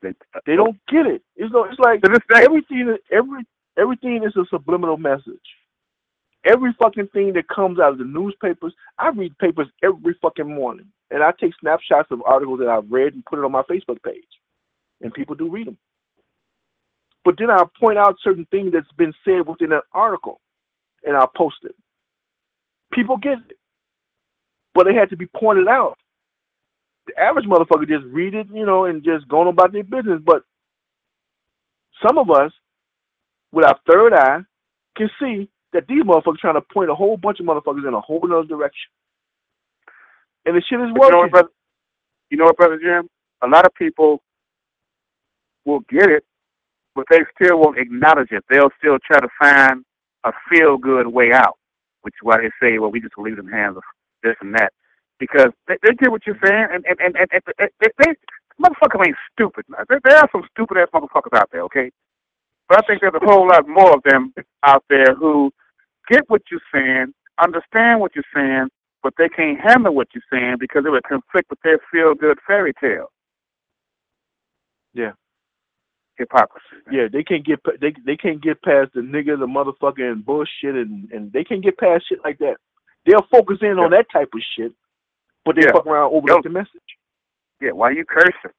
[0.01, 0.13] They,
[0.45, 1.23] They don't get it.
[1.35, 3.43] It's no, it's like To this day, everything is- every
[3.77, 5.41] everything is a subliminal message.
[6.45, 10.87] Every fucking thing that comes out of the newspapers, I read papers every fucking morning,
[11.11, 14.01] and I take snapshots of articles that I've read and put it on my Facebook
[14.03, 14.23] page,
[15.01, 15.77] and people do read them.
[17.25, 20.41] But then I'll point out certain things that's been said within that article,
[21.05, 21.75] and I'll post it.
[22.93, 23.57] People get it,
[24.75, 25.97] but it had to be pointed out.
[27.07, 30.21] The average motherfucker just read it, you know, and just going about their business.
[30.23, 30.43] But
[32.05, 32.51] some of us,
[33.51, 34.39] with our third eye,
[34.97, 38.01] can see that these motherfuckers trying to point a whole bunch of motherfuckers in a
[38.01, 38.91] whole another direction.
[40.45, 41.31] And the shit is But you know what, working.
[41.31, 41.49] brother?
[42.29, 43.07] You know what, brother Jim?
[43.41, 44.21] A lot of people
[45.65, 46.23] will get it,
[46.95, 48.43] but they still won't acknowledge it.
[48.49, 49.83] They'll still try to find
[50.23, 51.57] a feel-good way out,
[52.01, 53.83] which is why they say, "Well, we just leave them hands of
[54.23, 54.73] this and that,"
[55.21, 58.11] because they, they get what you're saying, and and and, and, and they, they,
[58.59, 59.63] motherfuckers ain't stupid.
[59.87, 61.91] There, there are some stupid ass motherfuckers out there, okay?
[62.67, 64.33] But I think there's a whole lot more of them
[64.65, 65.51] out there who
[66.09, 68.69] get what you're saying, understand what you're saying,
[69.03, 72.39] but they can't handle what you're saying because it would conflict with their feel good
[72.47, 73.11] fairy tale.
[74.93, 75.11] Yeah.
[76.17, 76.65] Hypocrisy.
[76.85, 76.95] man.
[76.95, 80.75] Yeah, they can't get they they can't get past the nigga, the motherfucker, and bullshit,
[80.75, 82.57] and and they can't get past shit like that.
[83.05, 84.73] They'll focus in on that type of shit,
[85.45, 85.71] but they Yeah.
[85.73, 86.81] fuck around overlook the message.
[87.59, 88.51] Yeah, why are you cursing?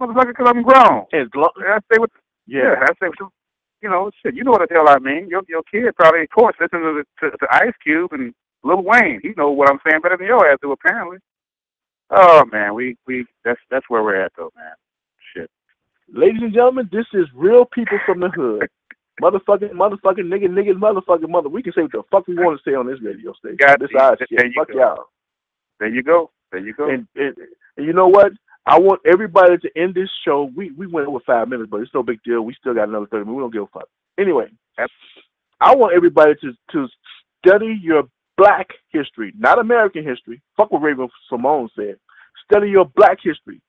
[0.00, 1.06] Motherfucker, because I'm grown.
[1.12, 2.10] And as lo- I say what,
[2.46, 3.32] yeah, yeah, I say what, you-
[3.82, 5.28] you know, shit, you know what the hell I mean.
[5.28, 8.82] Your your kid probably, of course, listen to, the, to, to Ice Cube and Lil
[8.82, 9.20] Wayne.
[9.22, 11.18] He know what I'm saying better than your ass do, apparently.
[12.10, 14.72] Oh, man, we, we that's that's where we're at, though, man.
[15.34, 15.50] Shit.
[16.12, 18.68] ladies and gentlemen, this is real people from the hood.
[19.22, 21.48] motherfucking, motherfucking, nigga, nigga, motherfucking mother.
[21.48, 23.56] We can say what the fuck we want to say on this radio station.
[23.56, 23.98] Got this you.
[23.98, 24.52] our shit.
[24.56, 24.74] Fuck go.
[24.78, 25.04] y'all.
[25.80, 26.30] There you go.
[26.52, 26.88] There you go.
[26.88, 27.34] And, and
[27.76, 28.32] and you know what?
[28.66, 30.50] I want everybody to end this show.
[30.56, 32.42] We we went over five minutes, but it's no big deal.
[32.42, 33.36] We still got another thirty minutes.
[33.36, 33.88] We don't give a fuck.
[34.18, 34.46] Anyway,
[35.60, 36.88] I want everybody to to
[37.44, 38.04] study your
[38.36, 40.42] black history, not American history.
[40.56, 41.96] Fuck what Raven Simone said.
[42.50, 43.60] Study your black history.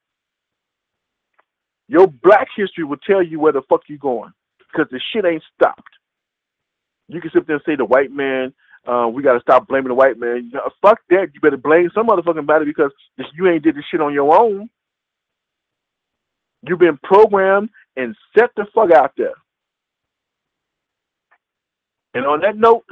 [1.88, 4.32] Your black history will tell you where the fuck you're going.
[4.60, 5.82] Because the shit ain't stopped.
[7.08, 8.54] You can sit there and say the white man,
[8.88, 10.52] uh, we gotta stop blaming the white man.
[10.82, 11.28] Fuck that.
[11.34, 12.92] You better blame some motherfucking body because
[13.36, 14.70] you ain't did this shit on your own.
[16.64, 19.34] You've been programmed and set the fuck out there.
[22.14, 22.86] And on that note,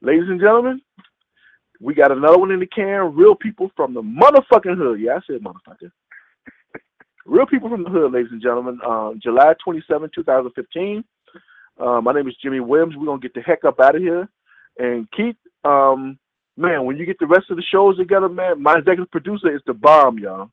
[0.00, 0.80] ladies and gentlemen,
[1.80, 3.14] we got another one in the can.
[3.14, 5.00] Real people from the motherfucking hood.
[5.00, 5.90] Yeah, I said motherfucker.
[7.26, 8.80] Real people from the hood, ladies and gentlemen.
[8.86, 11.04] Um, July 27, 2015.
[11.78, 12.94] Uh, my name is Jimmy Williams.
[12.96, 14.28] We're gonna get the heck up out of here.
[14.78, 16.18] And Keith, um,
[16.56, 19.62] man, when you get the rest of the shows together, man, my executive producer is
[19.66, 20.50] the bomb, y'all.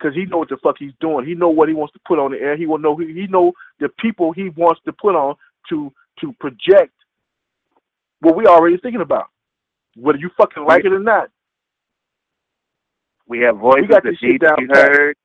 [0.00, 1.26] Cause he know what the fuck he's doing.
[1.26, 2.56] He know what he wants to put on the air.
[2.56, 5.34] He will know he, know the people he wants to put on
[5.70, 6.92] to to project
[8.20, 9.26] what we already thinking about,
[9.96, 11.30] whether you fucking like it or not.
[13.26, 15.16] We have voices got that need to be heard.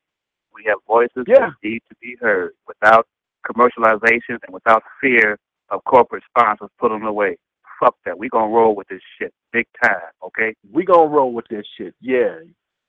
[0.54, 1.40] We have voices Yeah.
[1.50, 3.08] that need to be heard without
[3.48, 5.38] commercialization and without fear
[5.70, 7.38] of corporate sponsors pulling away.
[7.80, 8.18] Fuck that.
[8.18, 10.56] We gonna roll with this shit big time, okay?
[10.72, 11.96] We gonna roll with this shit.
[12.02, 12.38] Yeah.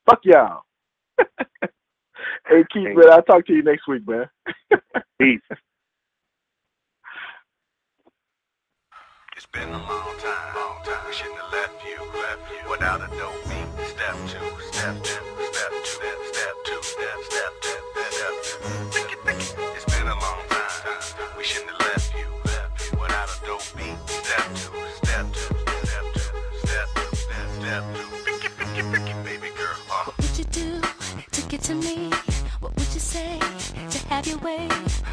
[0.09, 0.63] Fuck y'all.
[2.47, 2.93] hey Keith, Hey.
[2.95, 4.29] man, I'll talk to you next week, man.
[5.21, 5.41] Peace.
[9.35, 11.07] It's been a long time, long time.
[11.07, 13.87] We shouldn't have left you, left you without a dope beat.
[13.87, 17.79] Step two, step two, step two, step, step two, step, step two,
[18.11, 18.59] step two.
[18.91, 19.55] Think it, think it.
[19.75, 21.37] It's been a long time.
[21.37, 22.27] We shouldn't have left you,
[23.25, 24.09] without a dope beat.
[24.09, 24.71] Step two,
[25.03, 26.27] step two, step two,
[26.63, 28.15] step two, step, step two.
[28.77, 29.75] It, think it, baby girl.
[29.89, 30.03] Uh.
[30.05, 30.81] What would you do
[31.31, 32.11] to get to me?
[32.59, 33.39] What would you say
[33.89, 34.67] to have your way?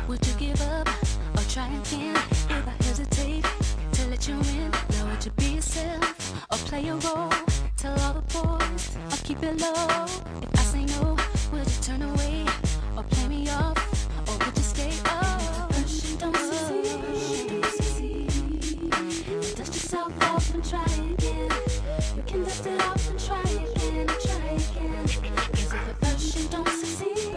[0.08, 0.88] Would you give up
[1.36, 2.16] or try again?
[2.50, 3.44] If I hesitate
[3.92, 7.32] to let you in, now would you be yourself or play a role?
[7.76, 10.04] Tell all the boys or keep it low.
[10.42, 11.16] If I say no,
[11.52, 12.46] would you turn away
[12.96, 13.78] or play me off?
[14.28, 14.92] Or would you stay?
[15.06, 15.41] Oh,
[23.34, 25.04] it off try again, and try again.
[25.52, 27.30] 'Cause if at first you don't succeed,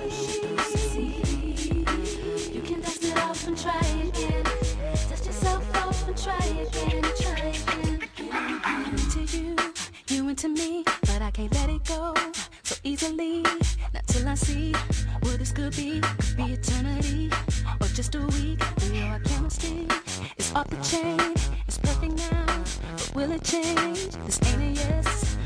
[2.54, 4.44] you can dust it off and try again.
[5.10, 8.00] Dust yourself off and try again, try again.
[8.64, 9.56] I'm into you,
[10.10, 12.14] you into me, but I can't let it go
[12.64, 13.44] so easily.
[13.94, 14.74] Not till I see
[15.22, 17.32] what this could be—be eternity
[17.82, 18.62] or just a week.
[18.82, 19.88] We know our chemistry
[20.38, 21.20] is off the chain.
[21.68, 22.64] It's perfect now,
[22.98, 24.10] but will it change?
[24.26, 25.38] This ain't a yes,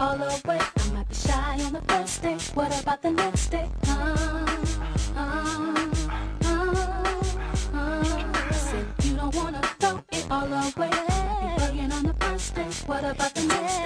[0.00, 0.58] all away.
[0.58, 2.38] I might be shy on the first day.
[2.54, 3.69] What about the next day?
[13.10, 13.80] About the next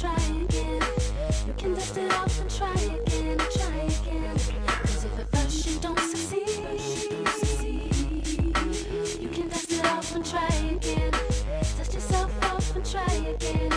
[0.00, 0.14] try
[0.44, 0.80] again.
[1.46, 4.36] You can dust it off and try again, try again.
[4.82, 6.48] 'Cause if at first you don't succeed,
[9.20, 11.12] you can dust it off and try again.
[11.76, 13.69] Dust yourself off and try again,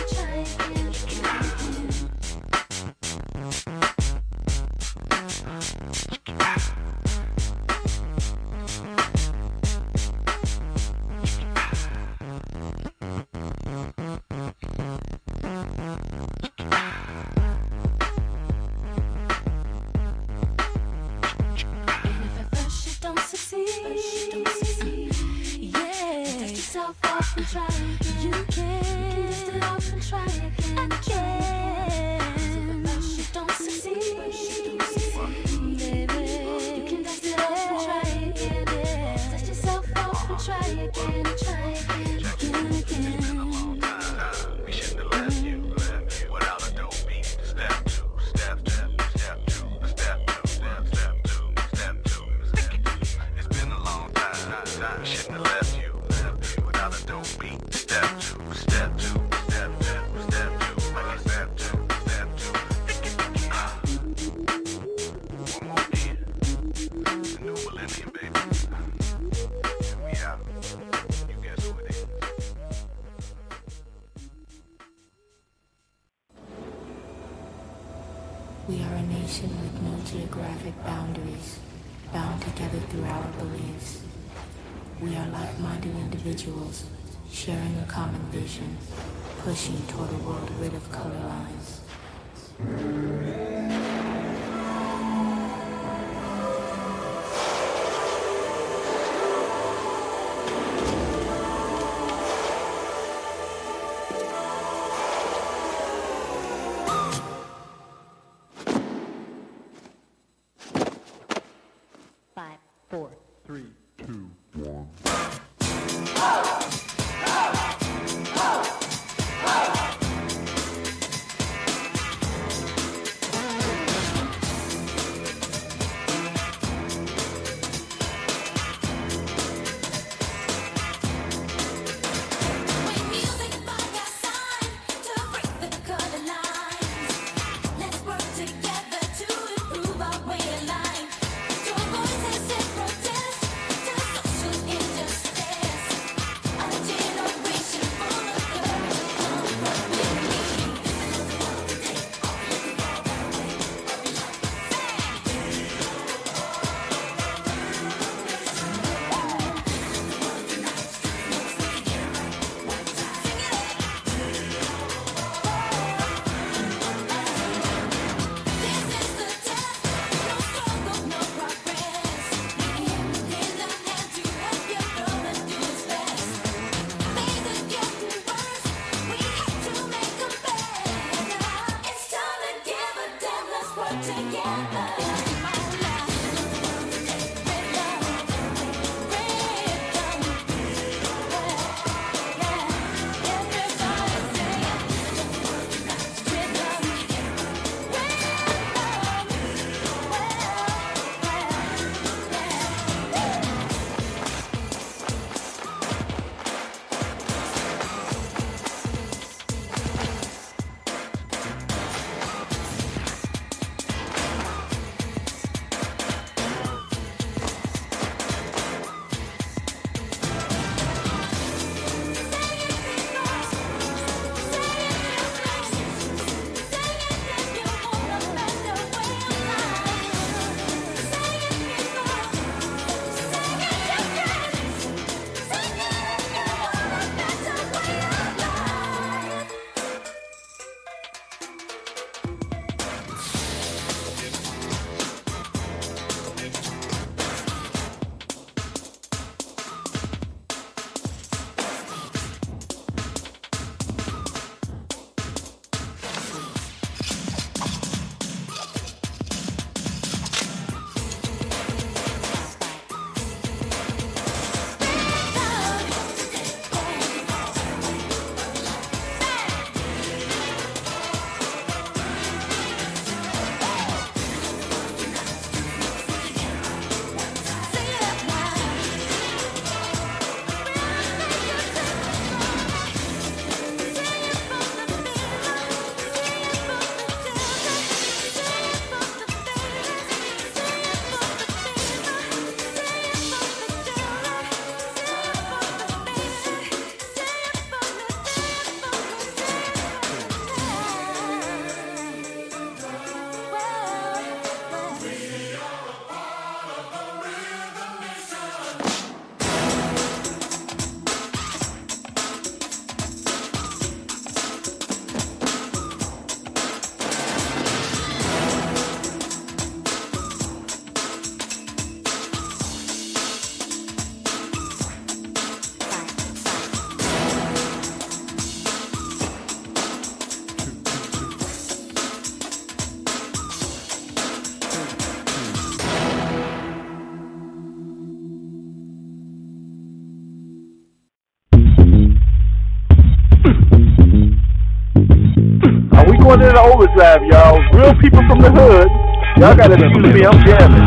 [346.84, 347.58] overdrive, y'all?
[347.72, 348.90] Real people from the hood.
[349.38, 350.84] Y'all gotta excuse me, I'm jamming.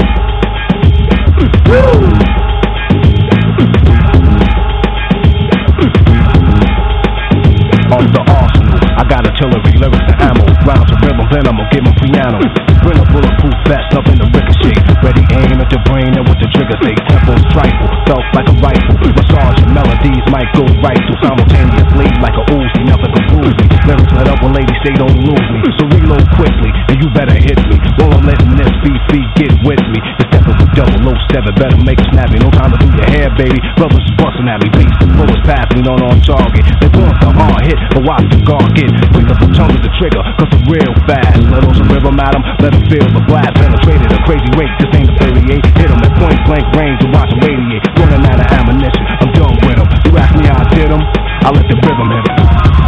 [11.28, 12.40] Then I'ma get my piano.
[12.82, 14.80] Bring a bulletproof vest up in the ricochet.
[15.04, 17.90] Ready aim at the brain and with the trigger say tempos trifle.
[18.08, 18.96] Felt like a rifle.
[19.12, 22.82] Massage and melodies might go right through simultaneously like a Uzi.
[22.88, 23.68] Never confuse me.
[23.84, 25.60] Lyrics let up when ladies say don't lose me.
[25.76, 27.76] So reload quickly, and you better hit me.
[28.00, 30.00] While I'm letting this beefy get with me.
[30.32, 30.47] It's
[30.78, 32.38] definitely double oh seven, better make it snappy.
[32.38, 33.58] No time to do your hair, baby.
[33.74, 35.42] Brothers is busting at me, beats the bullets
[35.74, 36.66] me, not on target.
[36.78, 39.82] They want the hard hit, but watch the guard get quick up the tongue with
[39.82, 41.42] the trigger, cause I'm real fast.
[41.50, 44.74] Let on some rhythm at 'em, let 'em feel the blast penetrated a crazy rate.
[44.78, 45.66] This ain't a 38.
[45.82, 47.84] Hit 'em at point blank range and watch 'em radiate.
[47.98, 49.88] Running out of ammunition, I'm done with 'em.
[50.06, 51.02] You ask me how I did 'em,
[51.46, 52.87] I let the rhythm hit 'em.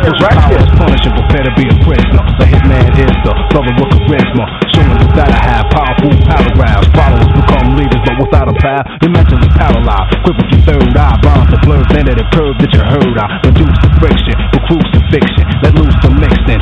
[0.00, 2.24] My Everything is push right power is punishing, prepare to be a prisoner.
[2.40, 4.44] The hitman is the brother with charisma.
[4.72, 6.88] Showing that I have powerful paragraphs.
[6.96, 10.16] Followers become leaders, but without a path, you're mentally paralyzed.
[10.24, 13.12] Quick with your third eye, bound to blur, bended the curve that you heard.
[13.12, 15.44] I reduce the friction, with crucifixion.
[15.60, 16.60] Let loose the mixing,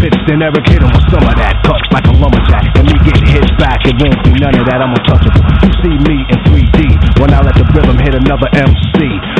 [0.00, 1.60] the pitch, then hit him with some of that.
[1.64, 3.84] Cuts like a lumberjack, and me get hit back.
[3.84, 5.44] It won't be none of that, I'm untouchable.
[5.60, 6.80] You see me in 3D
[7.20, 8.96] when I let the rhythm hit another MC.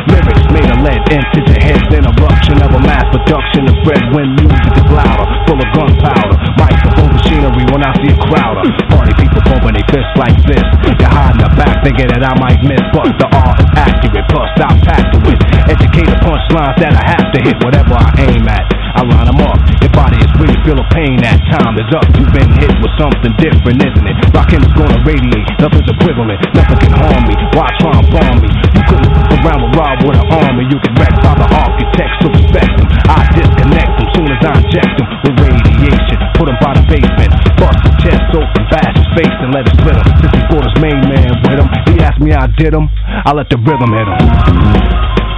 [0.09, 4.05] Lyrics made of lead into your head, then eruption of a mass production of spread
[4.13, 6.37] when music is louder, full of gunpowder.
[6.61, 10.65] Microphone machinery when I see a crowd of party people pumping their fists like this.
[10.85, 14.29] You're hiding the back thinking that I might miss, but the art is accurate.
[14.29, 15.41] Plus, I'm packed with
[15.73, 18.65] educated punchlines that I have to hit whatever I aim at.
[18.97, 19.59] I line them up.
[19.81, 21.21] Your body is where you feel a pain.
[21.23, 22.05] That time is up.
[22.19, 24.17] You've been hit with something different, isn't it?
[24.35, 25.47] Rockin' is gonna radiate.
[25.63, 26.43] Nothing's equivalent.
[26.57, 27.35] Nothing can harm me.
[27.55, 28.51] Why try and bomb me?
[28.51, 30.65] You couldn't fuck around with Rob with an army.
[30.67, 32.87] You get wrecked by the architect, so respect him.
[33.07, 36.17] I disconnect them soon as I inject them with radiation.
[36.35, 37.31] Put him by the basement.
[37.63, 40.07] Bust his chest open, bash his face, and let it split him.
[40.19, 42.91] Since he brought his main man with him, he asked me how I did him.
[43.23, 45.30] I let the rhythm hit him.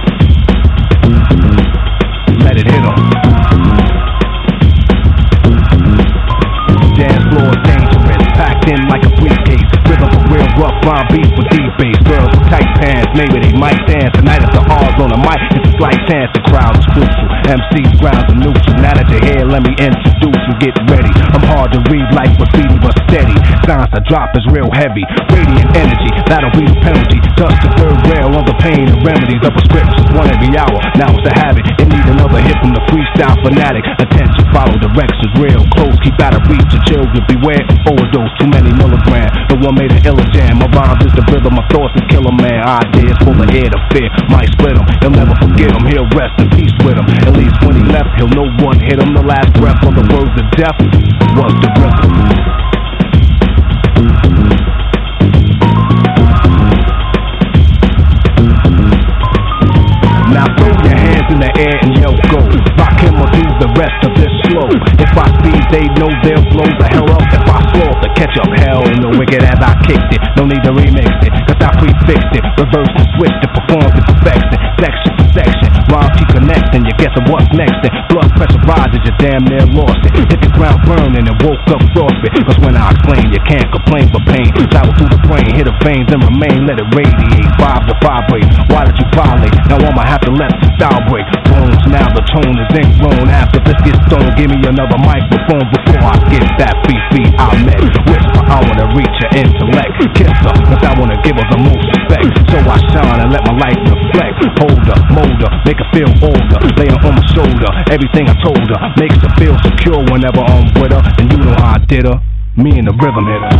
[1.03, 2.83] Let it hit.
[6.95, 9.12] Dance floor dangerous, packed in like a
[10.83, 11.97] rhyme beats with deep bass.
[12.07, 14.13] Girls with tight pants, maybe they might dance.
[14.15, 16.29] Tonight if the R's on the mic, it's a slight chance.
[16.31, 17.27] The crowd is crucial.
[17.49, 18.75] MC's grounds are neutral.
[18.79, 20.53] Now that you're here, let me introduce you.
[20.63, 21.11] Get ready.
[21.35, 23.35] I'm hard to read like graffiti, but steady.
[23.67, 25.03] Signs I drop is real heavy.
[25.33, 27.19] Radiant energy, that'll be the penalty.
[27.35, 29.41] Dust the third rail on the pain and remedies.
[29.43, 30.79] The prescriptions one every hour.
[30.95, 31.67] Now it's the habit.
[31.67, 33.83] It need another hit from the freestyle fanatic.
[33.99, 35.95] Attention, follow directions real close.
[36.05, 37.19] Keep out of reach of children.
[37.27, 38.31] Beware overdose.
[38.39, 39.33] Too many milligrams.
[39.49, 40.52] The one made an jam.
[40.59, 41.55] My rhymes is the rhythm.
[41.55, 42.61] My thoughts is killer man.
[42.61, 44.09] Ideas full of air to fear.
[44.29, 44.85] Might split him.
[45.01, 45.83] He'll never forget him.
[45.89, 47.07] He'll rest in peace with him.
[47.25, 49.13] At least when he left, he'll know one hit him.
[49.13, 50.77] The last breath on the words of death
[51.37, 52.13] was the rhythm.
[60.33, 62.39] Now throw your hands in the air yell go.
[62.79, 64.69] Rock him or do the rest of this slow.
[64.99, 67.23] If I speed, they know they'll blow the hell up.
[67.31, 70.21] If I slow the catch up, hell in the wicked as I kicked it.
[70.37, 72.43] No need to remix it, cause I prefixed it.
[72.59, 74.57] Reverse and switch it, perform to perfection.
[74.79, 76.83] Section for section, rhymes keep connecting.
[76.83, 77.79] You're guessing what's next.
[77.83, 80.11] Then blood pressure rises, you damn near lost it.
[80.17, 82.35] Hit the ground burning and woke up frostbit.
[82.43, 84.51] Cause when I explain, you can't complain for pain.
[84.71, 86.67] Travel through the brain, hit the veins and remain.
[86.67, 88.47] Let it radiate, vibe to vibrate.
[88.67, 89.55] Why did you violate?
[89.71, 91.27] Now I'ma have to let the style break.
[91.89, 93.29] Now the tone is ingrown.
[93.29, 97.81] After this gets stoned, give me another microphone before I get that beat I met.
[98.09, 99.93] Whisper, I wanna reach her intellect.
[100.17, 102.33] Kiss her, cause I wanna give her the most respect.
[102.49, 104.41] So I shine and let my light reflect.
[104.59, 106.59] Hold her, mold her, make her feel older.
[106.77, 110.65] Lay her on my shoulder, everything I told her makes her feel secure whenever I'm
[110.81, 111.03] with her.
[111.19, 112.21] And you know how I did her,
[112.57, 113.53] me and the rhythm hitter.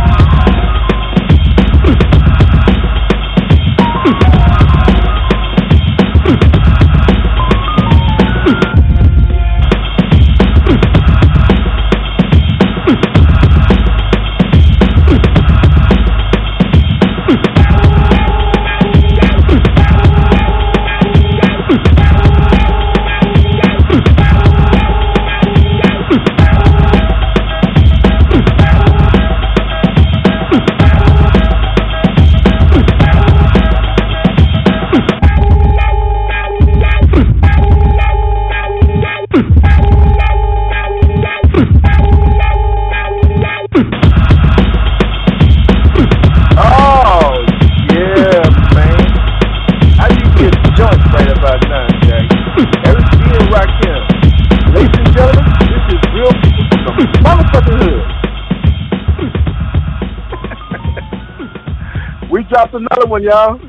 [62.74, 63.60] Another one, y'all.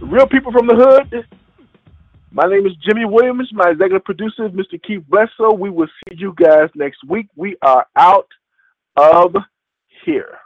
[0.00, 1.26] Real people from the hood.
[2.30, 3.50] My name is Jimmy Williams.
[3.52, 4.82] My executive producer is Mr.
[4.82, 5.52] Keith Bledsoe.
[5.52, 7.26] We will see you guys next week.
[7.36, 8.28] We are out
[8.96, 9.34] of
[10.04, 10.38] here.